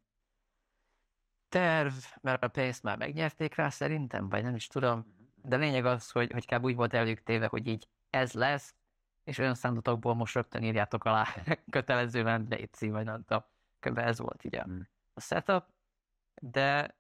terv, 1.50 1.94
mert 2.22 2.44
a 2.44 2.48
pénzt 2.48 2.84
már 2.84 2.98
megnyerték 2.98 3.56
rá 3.56 3.70
szerintem, 3.70 4.30
vagy 4.30 4.44
nem 4.44 4.56
is 4.56 4.68
tudom. 4.68 5.16
De 5.36 5.56
lényeg 5.56 5.86
az, 5.86 6.12
hogy, 6.12 6.32
hogy 6.32 6.46
kb. 6.46 6.64
úgy 6.64 6.76
volt 6.76 6.94
elők 6.94 7.50
hogy 7.50 7.68
így 7.68 7.88
ez 8.10 8.34
lesz, 8.34 8.76
és 9.26 9.38
olyan 9.38 9.56
számotokból 9.56 10.14
most 10.14 10.34
rögtön 10.34 10.64
írjátok 10.64 11.06
alá 11.06 11.28
kötelezően 11.70 12.46
létszi, 12.50 12.90
vagy 12.90 13.06
nem 13.06 13.24
tudom. 13.24 13.44
Kb. 13.80 13.98
ez 13.98 14.20
volt 14.20 14.44
így 14.44 14.56
a, 14.56 14.66
Mm. 14.68 14.80
a 15.14 15.22
setup, 15.22 15.64
de 16.42 16.96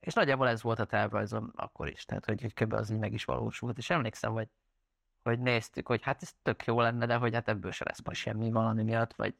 és 0.00 0.14
nagyjából 0.14 0.48
ez 0.48 0.62
volt 0.62 0.78
a 0.78 0.84
tervrajzom 0.84 1.52
akkor 1.56 1.88
is, 1.88 2.04
tehát 2.04 2.24
hogy, 2.24 2.40
hogy 2.40 2.54
kb. 2.54 2.72
az 2.72 2.90
így 2.90 2.98
meg 2.98 3.12
is 3.12 3.24
valósult, 3.24 3.78
és 3.78 3.90
emlékszem, 3.90 4.32
hogy, 4.32 4.48
hogy 5.22 5.38
néztük, 5.38 5.86
hogy 5.86 6.02
hát 6.02 6.22
ez 6.22 6.34
tök 6.42 6.64
jó 6.64 6.80
lenne, 6.80 7.06
de 7.06 7.16
hogy 7.16 7.34
hát 7.34 7.48
ebből 7.48 7.70
se 7.70 7.84
lesz 7.84 8.02
majd 8.04 8.16
semmi 8.16 8.50
valami 8.50 8.82
miatt, 8.82 9.14
vagy 9.14 9.34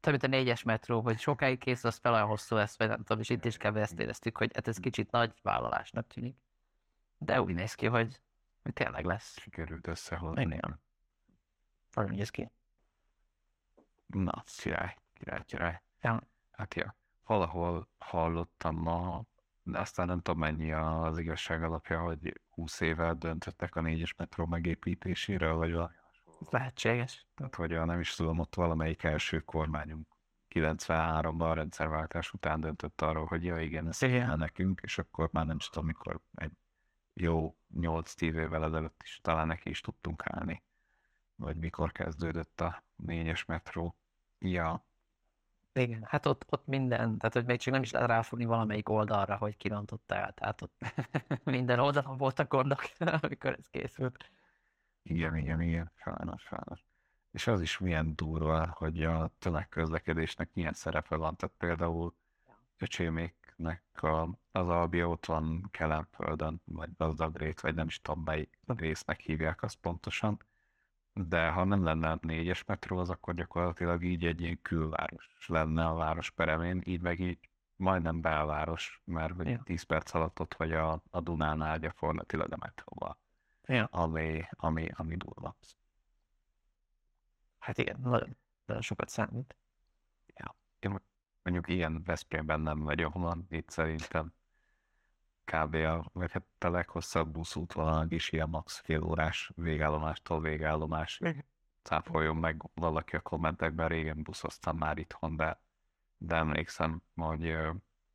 több 0.00 0.12
mint 0.12 0.24
a 0.24 0.26
négyes 0.26 0.62
metró, 0.62 1.00
hogy 1.00 1.18
sokáig 1.18 1.58
kész, 1.58 1.84
az 1.84 1.96
fel 1.96 2.12
olyan 2.12 2.26
hosszú 2.26 2.56
lesz, 2.56 2.78
vagy 2.78 2.88
nem 2.88 2.96
tudom, 3.02 3.20
és 3.20 3.28
itt 3.28 3.44
is 3.44 3.56
kb. 3.56 3.76
ezt 3.76 4.00
éreztük, 4.00 4.36
hogy 4.36 4.50
hát 4.54 4.68
ez 4.68 4.78
kicsit 4.78 5.10
nagy 5.10 5.32
vállalásnak 5.42 6.06
tűnik. 6.06 6.36
De 7.18 7.42
úgy 7.42 7.54
néz 7.54 7.74
ki, 7.74 7.86
hogy, 7.86 8.20
hogy 8.62 8.72
tényleg 8.72 9.04
lesz. 9.04 9.38
Sikerült 9.40 9.86
összehozni. 9.86 10.42
Igen. 10.42 10.80
Nagyon 11.92 12.14
néz 12.14 12.30
ki. 12.30 12.50
Na, 14.06 14.42
király, 14.56 14.96
király, 15.14 15.44
király. 15.44 15.82
Ja. 16.00 16.22
Hát 16.50 16.74
ja, 16.74 16.96
valahol 17.24 17.88
hallottam 17.98 18.76
ma, 18.76 19.24
de 19.62 19.78
aztán 19.78 20.06
nem 20.06 20.20
tudom 20.20 20.40
mennyi 20.40 20.72
az 20.72 21.18
igazság 21.18 21.62
alapja, 21.62 22.00
hogy 22.00 22.40
20 22.50 22.80
éve 22.80 23.14
döntöttek 23.14 23.76
a 23.76 23.80
négyes 23.80 24.14
metró 24.14 24.46
megépítéséről, 24.46 25.54
vagy 25.54 25.72
valami. 25.72 25.94
Lehetséges. 26.50 27.26
Tehát, 27.34 27.54
hogy 27.54 27.72
a, 27.72 27.84
nem 27.84 28.00
is 28.00 28.14
tudom, 28.14 28.38
ott 28.38 28.54
valamelyik 28.54 29.02
első 29.02 29.40
kormányunk 29.40 30.06
93-ban 30.54 31.50
a 31.50 31.54
rendszerváltás 31.54 32.32
után 32.32 32.60
döntött 32.60 33.00
arról, 33.00 33.26
hogy 33.26 33.44
ja 33.44 33.60
igen, 33.60 33.88
ez 33.88 34.02
Igen. 34.02 34.38
nekünk, 34.38 34.80
és 34.82 34.98
akkor 34.98 35.28
már 35.32 35.46
nem 35.46 35.58
tudom, 35.58 35.86
mikor 35.86 36.20
egy 36.34 36.52
jó 37.12 37.56
8-10 37.74 38.20
évvel 38.20 38.64
ezelőtt 38.64 39.02
is 39.02 39.20
talán 39.22 39.46
neki 39.46 39.68
is 39.68 39.80
tudtunk 39.80 40.22
állni. 40.26 40.62
Vagy 41.36 41.56
mikor 41.56 41.92
kezdődött 41.92 42.60
a 42.60 42.82
négyes 42.96 43.44
metró. 43.44 43.94
Ja, 44.38 44.84
Igen, 45.74 46.04
hát 46.06 46.26
ott, 46.26 46.44
ott 46.48 46.66
minden, 46.66 47.18
tehát 47.18 47.34
hogy 47.34 47.44
még 47.44 47.58
csak 47.58 47.72
nem 47.72 47.82
is 47.82 47.90
lehet 47.90 48.08
ráfogni 48.08 48.44
valamelyik 48.44 48.88
oldalra, 48.88 49.36
hogy 49.36 49.56
kirontotta 49.56 50.14
el, 50.14 50.32
tehát 50.32 50.62
ott 50.62 50.84
minden 51.44 51.78
oldalon 51.78 52.16
voltak 52.16 52.48
gondok, 52.48 52.82
amikor 53.22 53.56
ez 53.58 53.68
készült. 53.70 54.30
Igen, 55.02 55.36
igen, 55.36 55.60
igen, 55.60 55.90
sajnos, 55.94 56.42
sajnos. 56.42 56.84
És 57.30 57.46
az 57.46 57.60
is 57.60 57.78
milyen 57.78 58.12
durva, 58.16 58.66
hogy 58.66 59.04
a 59.04 59.30
tömegközlekedésnek 59.38 60.50
milyen 60.52 60.72
szerepe 60.72 61.16
van. 61.16 61.36
Tehát 61.36 61.54
például 61.58 62.14
öcséméknek 62.78 63.82
a, 63.92 64.22
az 64.52 64.68
albia 64.68 65.08
ott 65.08 65.26
van 65.26 65.68
Kelenföldön, 65.70 66.62
vagy 66.64 66.90
Gazdagrét, 66.96 67.60
vagy 67.60 67.74
nem 67.74 67.86
is 67.86 68.00
tudom 68.00 68.22
melyik 68.24 68.58
résznek 68.66 69.20
hívják 69.20 69.62
azt 69.62 69.76
pontosan. 69.76 70.40
De 71.14 71.48
ha 71.50 71.64
nem 71.64 71.84
lenne 71.84 72.10
a 72.10 72.18
négyes 72.20 72.64
metró, 72.64 72.98
az 72.98 73.10
akkor 73.10 73.34
gyakorlatilag 73.34 74.04
így 74.04 74.24
egy 74.26 74.40
ilyen 74.40 74.58
külváros 74.62 75.44
lenne 75.46 75.86
a 75.86 75.94
város 75.94 76.30
peremén, 76.30 76.82
így 76.84 77.00
meg 77.00 77.20
így 77.20 77.38
majdnem 77.76 78.20
belváros, 78.20 79.02
mert 79.04 79.48
Ja. 79.48 79.60
10 79.64 79.82
perc 79.82 80.14
alatt 80.14 80.40
ott 80.40 80.54
vagy 80.54 80.72
a, 80.72 81.02
a 81.10 81.20
Dunánál 81.20 81.78
gyakorlatilag 81.78 82.52
a 82.52 82.56
metróval 82.60 83.18
Ja. 83.66 83.84
ami, 83.90 84.44
ami, 84.50 84.88
ami 84.94 85.16
durva. 85.16 85.56
Hát 87.58 87.78
igen, 87.78 88.00
nagyon, 88.00 88.36
nagyon 88.66 88.82
sokat 88.82 89.08
számít. 89.08 89.56
Én 90.78 90.90
mo- 90.90 91.02
mondjuk 91.42 91.68
ilyen 91.68 92.02
Veszprémben 92.04 92.60
nem 92.60 92.78
vagyok, 92.78 93.12
van 93.14 93.46
itt 93.50 93.68
szerintem 93.70 94.32
kb. 95.52 95.74
A, 95.74 96.10
vagy 96.12 96.32
hát 96.32 96.44
a 96.58 96.68
leghosszabb 96.68 97.28
buszútvonal 97.28 98.06
is 98.08 98.32
ilyen 98.32 98.48
max 98.48 98.78
fél 98.78 99.02
órás 99.02 99.52
végállomástól 99.54 100.40
végállomás. 100.40 101.20
Cáfoljon 101.82 102.36
meg 102.36 102.62
valaki 102.74 103.16
a 103.16 103.20
kommentekben, 103.20 103.88
régen 103.88 104.22
buszoztam 104.22 104.76
már 104.76 104.98
itthon, 104.98 105.36
de, 105.36 105.60
de 106.18 106.36
emlékszem, 106.36 107.02
hogy, 107.14 107.56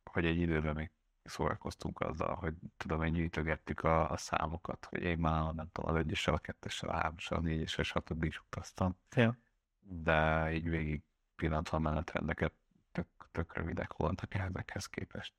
hogy 0.04 0.26
egy 0.26 0.38
időben 0.38 0.74
még 0.74 0.90
szórakoztunk 1.22 2.00
azzal, 2.00 2.34
hogy 2.34 2.54
tudom, 2.76 2.98
hogy 2.98 3.12
gyűjtögettük 3.12 3.82
a, 3.82 4.10
a 4.10 4.16
számokat, 4.16 4.86
hogy 4.90 5.02
én 5.02 5.18
már 5.18 5.52
nem 5.54 5.68
tudom, 5.72 5.90
az 5.90 5.96
egyessel, 5.96 6.34
a 6.34 6.38
kettessel, 6.38 6.88
a 6.88 6.96
hármassal, 6.96 7.38
a 7.38 7.40
négyessel, 7.40 7.84
stb. 7.84 8.24
is 8.24 8.38
utaztam 8.38 8.96
Ja. 9.14 9.36
de 9.80 10.52
így 10.52 10.68
végig 10.68 11.02
pillantva 11.36 11.76
a 11.76 11.80
menetrendeket 11.80 12.52
tök, 12.92 13.06
tök 13.32 13.56
rövidek 13.56 13.92
voltak 13.92 14.34
ezekhez 14.34 14.86
képest. 14.86 15.32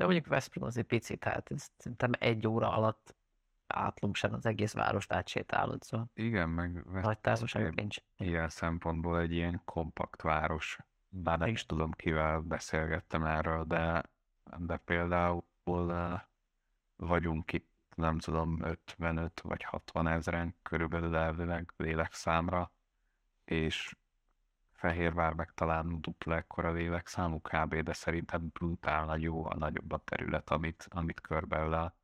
De 0.00 0.06
mondjuk 0.06 0.26
Veszprém 0.26 0.64
az 0.64 0.76
egy 0.76 0.84
pici, 0.84 1.16
tehát 1.16 1.50
ez 1.50 1.66
szerintem 1.76 2.10
egy 2.18 2.46
óra 2.46 2.72
alatt 2.72 3.14
átlumsan 3.66 4.32
az 4.32 4.46
egész 4.46 4.72
várost 4.72 5.12
átsétálod, 5.12 5.82
szóval 5.82 6.10
Igen, 6.14 6.48
meg 6.48 6.84
nagy 6.84 7.18
Veszprém 7.22 7.72
nincs. 7.74 7.96
ilyen 8.16 8.48
szempontból 8.48 9.20
egy 9.20 9.32
ilyen 9.32 9.62
kompakt 9.64 10.22
város. 10.22 10.78
Bár 11.08 11.38
nem 11.38 11.48
is 11.48 11.66
tudom, 11.66 11.90
kivel 11.90 12.40
beszélgettem 12.40 13.24
erről, 13.24 13.64
de, 13.64 14.02
de 14.56 14.76
például 14.76 15.44
vagyunk 16.96 17.52
itt, 17.52 17.70
nem 17.94 18.18
tudom, 18.18 18.62
55 18.62 19.40
vagy 19.40 19.62
60 19.62 20.08
ezeren 20.08 20.54
körülbelül 20.62 21.16
elvileg 21.16 21.72
lélekszámra, 21.76 22.72
és 23.44 23.96
Fehérvár 24.80 25.32
meg 25.32 25.50
talán 25.54 26.00
dupla 26.00 26.36
ekkora 26.36 26.72
lélekszámú 26.72 27.40
kb, 27.40 27.74
de 27.74 27.92
szerintem 27.92 28.48
brutál 28.52 29.04
nagy, 29.04 29.22
jóval 29.22 29.56
nagyobb 29.58 29.92
a 29.92 29.98
terület, 29.98 30.50
amit, 30.50 30.86
amit 30.90 31.20
körbeölel. 31.20 31.94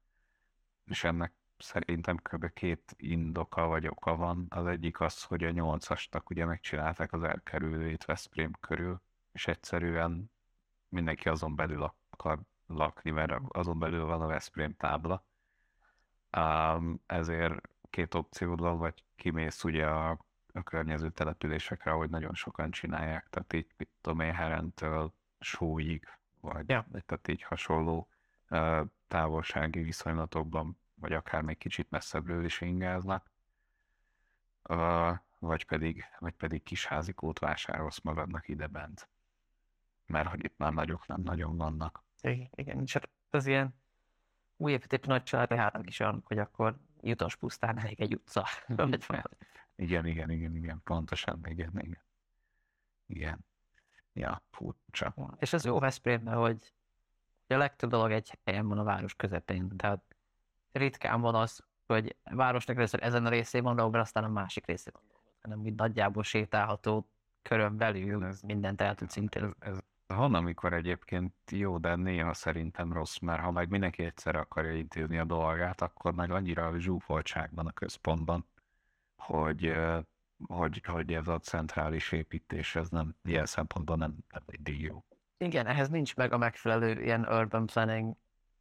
És 0.85 1.05
ennek 1.05 1.33
szerintem 1.59 2.17
kb. 2.17 2.53
két 2.53 2.95
indoka 2.97 3.67
vagy 3.67 3.87
oka 3.87 4.17
van. 4.17 4.47
Az 4.49 4.67
egyik 4.67 5.01
az, 5.01 5.23
hogy 5.23 5.45
a 5.45 5.51
nyolcastak 5.51 6.31
ugye 6.31 6.45
megcsinálták 6.45 7.13
az 7.13 7.23
elkerülőjét 7.23 8.05
Veszprém 8.05 8.53
körül, 8.61 9.01
és 9.33 9.47
egyszerűen 9.47 10.31
mindenki 10.89 11.29
azon 11.29 11.57
belül 11.57 11.95
akar 12.11 12.41
lakni, 12.67 13.11
mert 13.11 13.35
azon 13.49 13.79
belül 13.79 14.05
van 14.05 14.21
a 14.21 14.27
Veszprém 14.27 14.75
tábla. 14.77 15.25
Um, 16.37 17.03
ezért 17.07 17.69
két 17.91 18.15
opciód 18.15 18.61
van, 18.61 18.79
vagy 18.79 19.05
kimész 19.15 19.65
ugye 19.65 19.87
a, 19.87 20.19
a 20.57 20.63
környező 20.63 21.11
településekre, 21.11 21.91
ahogy 21.91 22.11
nagyon 22.11 22.35
sokan 22.35 22.71
csinálják, 22.71 23.29
tehát 23.31 23.53
így, 23.53 23.67
mit 23.77 23.89
tudom 24.01 24.21
én, 24.21 24.33
Herentől 24.33 25.13
Sóig, 25.41 26.09
vagy 26.41 26.69
Ja. 26.69 26.87
tehát 27.07 27.29
így 27.29 27.43
hasonló 27.43 28.09
uh, 28.51 28.81
távolsági 29.09 29.83
viszonylatokban, 29.83 30.79
vagy 30.95 31.13
akár 31.13 31.43
még 31.43 31.59
kicsit 31.59 31.91
messzebbről 31.91 32.45
is 32.45 32.61
ingáznak, 32.61 33.31
uh, 34.69 35.17
vagy 35.39 35.65
pedig, 35.65 36.05
vagy 36.19 36.35
pedig 36.35 36.63
kisházikót 36.63 37.39
vásárolsz 37.39 38.01
magadnak 38.01 38.49
ide 38.49 38.67
bent. 38.67 39.09
Mert 40.07 40.29
hogy 40.29 40.45
itt 40.45 40.59
már 40.59 40.73
nagyok 40.73 41.07
nem 41.07 41.21
nagyon 41.21 41.57
vannak. 41.57 42.03
Igen, 42.21 42.49
igen, 42.55 42.81
és 42.83 42.93
hát 42.93 43.09
az 43.31 43.47
ilyen 43.47 43.75
új 44.57 44.73
épített 44.73 45.07
nagy 45.07 45.23
család 45.23 45.51
lehetnek 45.51 45.89
is 45.89 46.01
olyan, 46.01 46.23
hogy 46.25 46.39
akkor 46.39 46.77
jutas 47.01 47.37
pusztán 47.37 47.79
elég 47.79 48.01
egy 48.01 48.15
utca. 48.15 48.47
Igen, 49.77 50.07
igen, 50.07 50.31
igen, 50.31 50.57
igen, 50.57 50.81
pontosan, 50.85 51.41
igen, 51.45 51.71
igen. 51.79 52.03
Igen. 53.07 53.39
Ja, 54.13 54.43
furcsa. 54.51 55.15
És 55.39 55.53
ez 55.53 55.65
jó 55.65 55.79
Veszprémben, 55.79 56.35
hogy 56.35 56.73
a 57.49 57.57
legtöbb 57.57 57.91
dolog 57.91 58.11
egy 58.11 58.39
helyen 58.45 58.69
van 58.69 58.79
a 58.79 58.85
város 58.85 59.15
közepén. 59.15 59.77
Tehát 59.77 60.05
ritkán 60.73 61.21
van 61.21 61.35
az, 61.35 61.65
hogy 61.87 62.17
a 62.23 62.35
városnak 62.35 62.77
először 62.77 63.03
ezen 63.03 63.27
a 63.27 63.29
részén 63.29 63.63
van 63.63 63.77
dolgod, 63.77 64.01
aztán 64.01 64.25
a 64.25 64.29
másik 64.29 64.67
részén 64.67 64.93
van 64.97 65.17
hanem 65.47 65.65
úgy 65.65 65.75
nagyjából 65.75 66.23
sétálható 66.23 67.09
körön 67.43 67.77
belül 67.77 68.25
Ez- 68.25 68.43
mindent 68.43 68.81
el 68.81 68.95
tudsz 68.95 69.17
intézni. 69.17 69.51
Ez 69.59 69.79
van, 70.07 70.35
amikor 70.35 70.73
egyébként 70.73 71.35
jó, 71.51 71.79
de 71.79 71.95
néha 71.95 72.35
szerintem 72.35 72.93
rossz, 72.93 73.19
mert 73.19 73.41
ha 73.41 73.51
meg 73.51 73.69
mindenki 73.69 74.03
egyszerre 74.05 74.39
akarja 74.39 74.73
intézni 74.73 75.19
a 75.19 75.25
dolgát, 75.25 75.81
akkor 75.81 76.15
meg 76.15 76.31
annyira 76.31 76.79
zsúfoltság 76.79 77.51
van 77.55 77.67
a 77.67 77.73
központban, 77.73 78.47
hogy, 79.17 79.75
hogy, 80.47 80.83
hogy 80.85 81.13
ez 81.13 81.29
a 81.29 81.39
centrális 81.39 82.13
építés, 82.13 82.77
ez 82.77 82.89
nem, 82.89 83.15
ilyen 83.23 83.47
szempontból 83.47 83.97
nem, 83.97 84.17
nem 84.31 84.43
mindig 84.47 84.81
jó. 84.81 85.05
Igen, 85.39 85.67
ehhez 85.67 85.89
nincs 85.89 86.17
meg 86.17 86.33
a 86.33 86.39
megfelelő 86.39 87.03
ilyen 87.03 87.27
urban 87.29 87.67
planning 87.67 88.15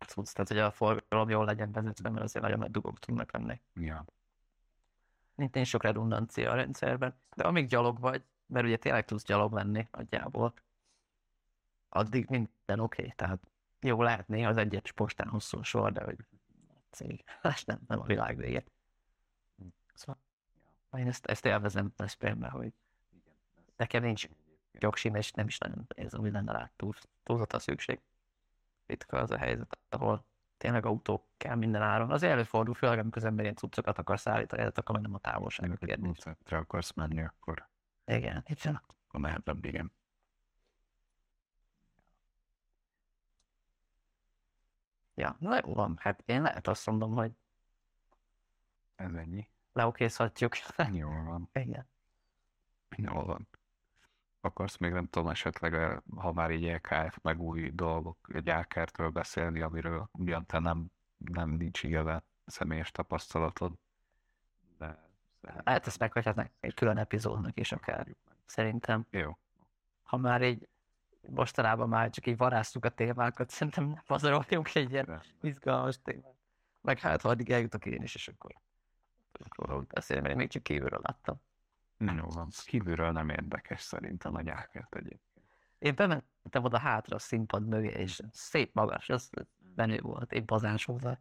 cucc, 0.07 0.33
tehát 0.33 0.47
hogy 0.47 0.57
a 0.57 0.71
forgalom 0.71 1.29
jól 1.29 1.45
legyen 1.45 1.71
vezetve, 1.71 2.09
mert 2.09 2.23
azért 2.23 2.43
nagyon 2.43 2.59
nagy 2.59 2.71
dugók 2.71 2.99
tudnak 2.99 3.31
lenni. 3.31 3.61
Ja. 3.73 4.05
Nincs, 5.35 5.53
nincs 5.53 5.67
sok 5.67 5.83
redundancia 5.83 6.51
a 6.51 6.55
rendszerben, 6.55 7.15
de 7.35 7.43
amíg 7.43 7.67
gyalog 7.67 7.99
vagy, 7.99 8.23
mert 8.45 8.65
ugye 8.65 8.77
tényleg 8.77 9.05
tudsz 9.05 9.23
gyalog 9.23 9.53
lenni 9.53 9.87
nagyjából, 9.91 10.53
addig 11.89 12.29
minden 12.29 12.79
oké, 12.79 13.01
okay. 13.01 13.13
tehát 13.15 13.39
jó 13.79 14.03
néha 14.25 14.49
az 14.49 14.57
egyes 14.57 14.91
postán 14.91 15.27
hosszú 15.27 15.61
sor, 15.61 15.91
de 15.91 16.03
hogy 16.03 16.17
cég, 16.89 17.23
nem, 17.65 17.79
nem 17.87 17.99
a 17.99 18.05
világ 18.05 18.37
vége. 18.37 18.63
Szóval 19.93 20.21
én 20.97 21.07
ezt, 21.07 21.25
ezt 21.25 21.45
élvezem 21.45 21.93
Veszprémben, 21.97 22.49
hogy 22.49 22.73
nekem 23.75 24.03
nincs 24.03 24.27
jogsim, 24.71 25.15
és 25.15 25.31
nem 25.31 25.47
is 25.47 25.57
nagyon 25.57 25.87
érzem, 25.95 26.19
hogy 26.19 26.31
lenne 26.31 26.51
rá 26.51 26.71
túl, 26.75 26.93
túlzott 27.23 27.53
a 27.53 27.59
szükség. 27.59 27.99
Ritka 28.85 29.17
az 29.17 29.31
a 29.31 29.37
helyzet, 29.37 29.77
ahol 29.89 30.25
tényleg 30.57 30.85
autó 30.85 31.27
kell 31.37 31.55
minden 31.55 31.81
áron. 31.81 32.11
Az 32.11 32.23
előfordul, 32.23 32.73
főleg 32.73 32.99
amikor 32.99 33.17
az 33.17 33.27
ember 33.27 33.43
ilyen 33.43 33.55
cuccokat 33.55 33.97
akar 33.97 34.19
szállítani, 34.19 34.61
ez 34.61 34.71
akkor 34.77 34.95
meg 34.95 35.03
nem 35.03 35.13
a 35.13 35.17
távolság 35.19 35.65
a 35.65 35.67
Amikor 35.67 35.87
kérdés. 35.87 36.05
koncertre 36.05 36.57
akarsz 36.57 36.93
menni, 36.93 37.21
akkor, 37.23 37.67
Igen, 38.05 38.43
itt 38.47 38.61
van. 38.61 38.81
akkor 39.07 39.19
nehezebb, 39.19 39.65
igen. 39.65 39.91
Ja, 45.15 45.35
na 45.39 45.55
jó 45.65 45.73
van, 45.73 45.97
hát 45.99 46.23
én 46.25 46.41
lehet 46.41 46.67
azt 46.67 46.85
mondom, 46.85 47.13
hogy 47.13 47.31
Ez 48.95 49.13
ennyi. 49.13 49.47
Leokézhatjuk. 49.75 50.57
Jól 50.91 51.23
van. 51.23 51.49
Igen. 51.53 51.87
Jól 52.97 53.25
van. 53.25 53.47
Akarsz 54.41 54.77
még 54.77 54.91
nem 54.91 55.07
tudom 55.07 55.29
esetleg, 55.29 55.73
eh, 55.73 55.97
ha 56.15 56.31
már 56.31 56.51
így 56.51 56.67
EKF, 56.67 57.17
meg 57.21 57.41
új 57.41 57.69
dolgok, 57.69 58.17
egy 58.33 58.49
ákertről 58.49 59.09
beszélni, 59.09 59.61
amiről 59.61 60.09
ugyan 60.11 60.45
te 60.45 60.59
nem, 60.59 60.85
nem 61.17 61.49
nincs 61.49 61.83
igazán 61.83 62.23
személyes 62.45 62.91
tapasztalatod, 62.91 63.73
de 64.77 65.03
Hát 65.65 65.87
ezt 65.87 65.99
meghagyhatnánk 65.99 66.51
egy 66.59 66.73
külön 66.73 66.97
epizódnak 66.97 67.59
is 67.59 67.71
akár. 67.71 68.07
Szerintem, 68.45 69.05
jó. 69.09 69.37
ha 70.03 70.17
már 70.17 70.41
így 70.41 70.67
mostanában 71.29 71.89
már 71.89 72.09
csak 72.09 72.27
így 72.27 72.37
varáztuk 72.37 72.85
a 72.85 72.89
témákat, 72.89 73.49
szerintem 73.49 73.83
nem 73.83 74.03
pazaroljunk 74.05 74.75
egy 74.75 74.91
ilyen 74.91 75.21
izgalmas 75.41 76.01
témát. 76.01 76.35
Meg 76.81 76.99
hát, 76.99 77.21
ha 77.21 77.29
addig 77.29 77.51
eljutok 77.51 77.85
én 77.85 78.01
is, 78.01 78.15
és 78.15 78.27
akkor 78.27 78.55
úgy 79.57 79.87
beszélni, 79.87 80.21
mert 80.21 80.33
én 80.33 80.39
még 80.39 80.49
csak 80.49 80.63
kívülről 80.63 80.99
láttam. 81.03 81.41
Jó 81.97 82.27
van. 82.27 82.49
Kívülről 82.65 83.11
nem 83.11 83.29
érdekes 83.29 83.81
szerintem 83.81 84.35
a 84.35 84.41
gyákert 84.41 84.95
egyébként. 84.95 85.45
Én 85.77 85.95
bementem 85.95 86.63
oda 86.63 86.77
hátra 86.77 87.15
a 87.15 87.19
színpad 87.19 87.67
mögé, 87.67 87.87
és 87.87 88.21
szép 88.31 88.73
magas, 88.73 89.09
az 89.09 89.29
menő 89.75 89.99
volt, 90.01 90.31
én 90.31 90.45
bazás 90.45 90.85
hozzá. 90.85 91.19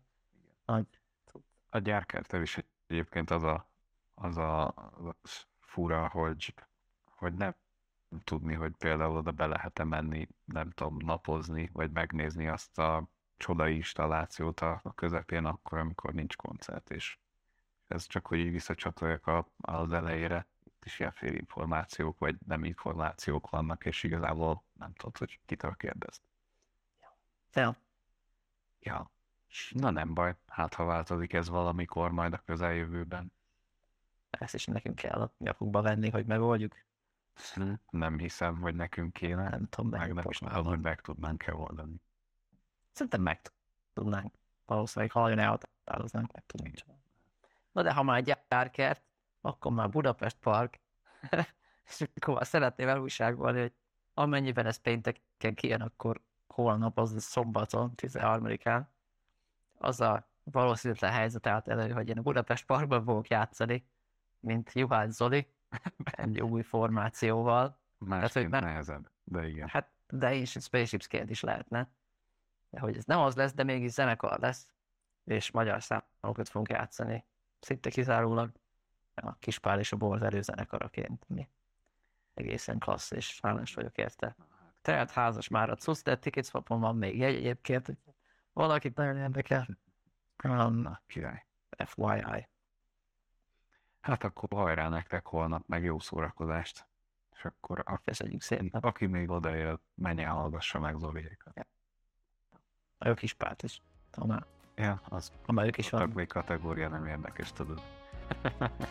Nagy. 0.65 0.87
A 1.69 1.79
gyárkertel 1.79 2.43
is 2.43 2.59
egyébként 2.87 3.31
az 3.31 3.43
a, 3.43 3.71
az 4.15 4.37
a, 4.37 4.67
az 4.67 5.07
a 5.07 5.17
fura, 5.61 6.09
hogy, 6.09 6.55
hogy 7.05 7.35
nem 7.35 7.55
tudni, 8.25 8.55
hogy 8.55 8.73
például 8.77 9.17
oda 9.17 9.31
be 9.31 9.47
lehet-e 9.47 9.85
menni, 9.85 10.29
nem 10.45 10.71
tudom, 10.71 10.97
napozni, 11.05 11.71
vagy 11.73 11.91
megnézni 11.91 12.49
azt 12.49 12.79
a 12.79 13.09
csoda 13.37 13.69
installációt 13.69 14.61
a, 14.61 14.81
a 14.83 14.95
közepén 14.95 15.45
akkor, 15.45 15.79
amikor 15.79 16.13
nincs 16.15 16.37
koncert, 16.37 16.91
és 16.91 17.19
ez 17.87 18.07
csak, 18.07 18.27
hogy 18.27 18.39
így 18.39 18.51
visszacsatoljak 18.51 19.27
a, 19.27 19.49
az 19.61 19.93
elejére, 19.93 20.47
itt 20.65 20.85
is 20.85 20.99
ilyen 20.99 21.13
fél 21.13 21.35
információk, 21.35 22.19
vagy 22.19 22.37
nem 22.47 22.65
információk 22.65 23.51
vannak, 23.51 23.85
és 23.85 24.03
igazából 24.03 24.65
nem 24.73 24.93
tudod, 24.93 25.17
hogy 25.17 25.41
kitől 25.47 25.75
kérdezt. 25.77 26.23
Ja. 27.55 27.77
Ja, 28.81 29.11
na 29.71 29.91
nem 29.91 30.15
baj, 30.15 30.35
hát 30.47 30.75
ha 30.75 30.85
változik 30.85 31.33
ez 31.33 31.49
valamikor 31.49 32.11
majd 32.11 32.33
a 32.33 32.43
közeljövőben. 32.45 33.33
Ezt 34.31 34.55
is 34.55 34.65
nekünk 34.65 34.95
kell 34.95 35.21
a 35.21 35.33
nyakunkba 35.39 35.83
venni, 35.83 36.11
hogy 36.11 36.27
megoldjuk. 36.27 36.75
Nem 37.91 38.19
hiszem, 38.19 38.61
hogy 38.61 38.75
nekünk 38.75 39.13
kéne, 39.13 39.49
Nem 39.49 39.69
tudom, 39.69 39.91
meg 39.91 40.01
nem 40.01 40.15
meg 40.15 40.27
is 40.29 40.39
tudom, 40.39 40.65
hogy 40.65 40.81
meg 40.81 41.01
tudnánk-e 41.01 41.55
oldani. 41.55 42.01
Szerintem 42.93 43.23
meg 43.23 43.41
tudnánk. 43.93 44.35
Valószínűleg, 44.67 45.13
ha 45.13 45.21
nagyon 45.21 45.39
elhatároznánk, 45.39 46.33
meg 46.33 46.43
tudnánk 46.47 46.75
csinálni. 46.75 47.04
Na 47.75 47.83
de 47.83 47.93
ha 47.93 48.03
már 48.03 48.23
gyárkert, 48.23 49.03
akkor 49.41 49.73
már 49.73 49.89
Budapest 49.89 50.37
Park, 50.41 50.81
és 51.89 52.09
akkor 52.17 52.35
már 52.35 52.47
szeretném 52.47 52.89
elújságolni, 52.89 53.61
hogy 53.61 53.73
amennyiben 54.15 54.67
ez 54.67 54.77
pénteken 54.77 55.55
kijön, 55.55 55.81
akkor 55.81 56.21
holnap, 56.47 56.99
az 56.99 57.23
szombaton, 57.23 57.93
13-án, 57.97 58.83
az 59.79 60.01
a 60.01 60.29
valószínűtlen 60.43 61.13
helyzet 61.13 61.47
állt 61.47 61.69
elő, 61.69 61.91
hogy 61.91 62.09
én 62.09 62.19
a 62.19 62.23
Budapest 62.23 62.67
Parkban 62.67 63.05
fogok 63.05 63.29
játszani, 63.29 63.87
mint 64.41 64.73
Juhász 64.73 65.15
Zoli, 65.15 65.49
egy 66.05 66.41
új 66.41 66.63
formációval. 66.63 67.79
Másként 67.99 68.51
ne- 68.51 68.61
nehezebb, 68.61 69.11
de 69.25 69.49
igen. 69.49 69.69
Hát, 69.69 69.91
de 70.09 70.35
is 70.35 70.51
Spaceshipsként 70.51 71.31
is 71.31 71.41
lehetne. 71.41 71.91
De 72.71 72.81
hogy 72.81 72.97
ez 72.97 73.05
nem 73.05 73.19
az 73.19 73.35
lesz, 73.35 73.55
de 73.55 73.63
mégis 73.63 73.91
zenekar 73.91 74.39
lesz, 74.39 74.69
és 75.25 75.51
magyar 75.51 75.83
számokat 75.83 76.49
fogunk 76.49 76.69
játszani. 76.69 77.25
Szinte 77.65 77.91
kizárólag 77.91 78.51
a 79.15 79.35
Kispál 79.39 79.79
és 79.79 79.93
a 79.93 79.97
Borz 79.97 80.23
előzenekaraként, 80.23 81.27
ami 81.29 81.49
egészen 82.35 82.79
klassz, 82.79 83.11
és 83.11 83.41
hálás 83.43 83.75
vagyok 83.75 83.99
érte. 83.99 84.37
Tehát 84.83 85.11
házas 85.11 85.49
már 85.49 85.71
a 85.71 85.75
cusz, 85.75 86.03
de 86.03 86.17
Ticketswapon 86.17 86.81
van 86.81 86.97
még 86.97 87.19
jegy 87.19 87.35
egyébként, 87.35 87.87
hogy 87.87 87.97
valakit 88.53 88.97
nagyon 88.97 89.17
érdekel. 89.17 89.69
Um, 90.45 90.75
Na, 90.75 91.01
király. 91.07 91.47
FYI. 91.85 92.49
Hát 94.01 94.25
akkor 94.25 94.49
hajrá 94.53 94.89
nektek 94.89 95.27
holnap, 95.27 95.67
meg 95.67 95.85
jó 95.85 95.99
szórakozást. 95.99 96.87
És 97.33 97.45
akkor 97.45 97.83
a, 97.85 98.01
Köszönjük 98.05 98.43
szépen. 98.43 98.81
aki 98.81 99.07
még 99.07 99.31
odaél, 99.31 99.81
menjen 99.95 100.31
hallgassa 100.31 100.79
meg 100.79 100.99
Zoliékat. 100.99 101.67
A 102.99 103.09
jó 103.09 103.15
Kispált 103.15 103.63
is. 103.63 103.83
Ha 104.13 104.27
már, 104.27 104.47
Ja, 104.77 105.01
az 105.09 105.33
már 105.47 105.67
ők 105.67 105.79
is 105.79 105.91
van. 105.91 106.11
még 106.15 106.27
kategória 106.27 106.89
nem 106.89 107.07
érdekes, 107.07 107.53
tudod. 107.53 107.83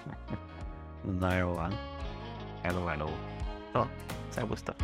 Na 1.19 1.33
jó 1.33 1.53
van. 1.53 1.73
Hello, 2.61 2.85
hello. 2.85 3.09
Szervusztok. 4.29 4.75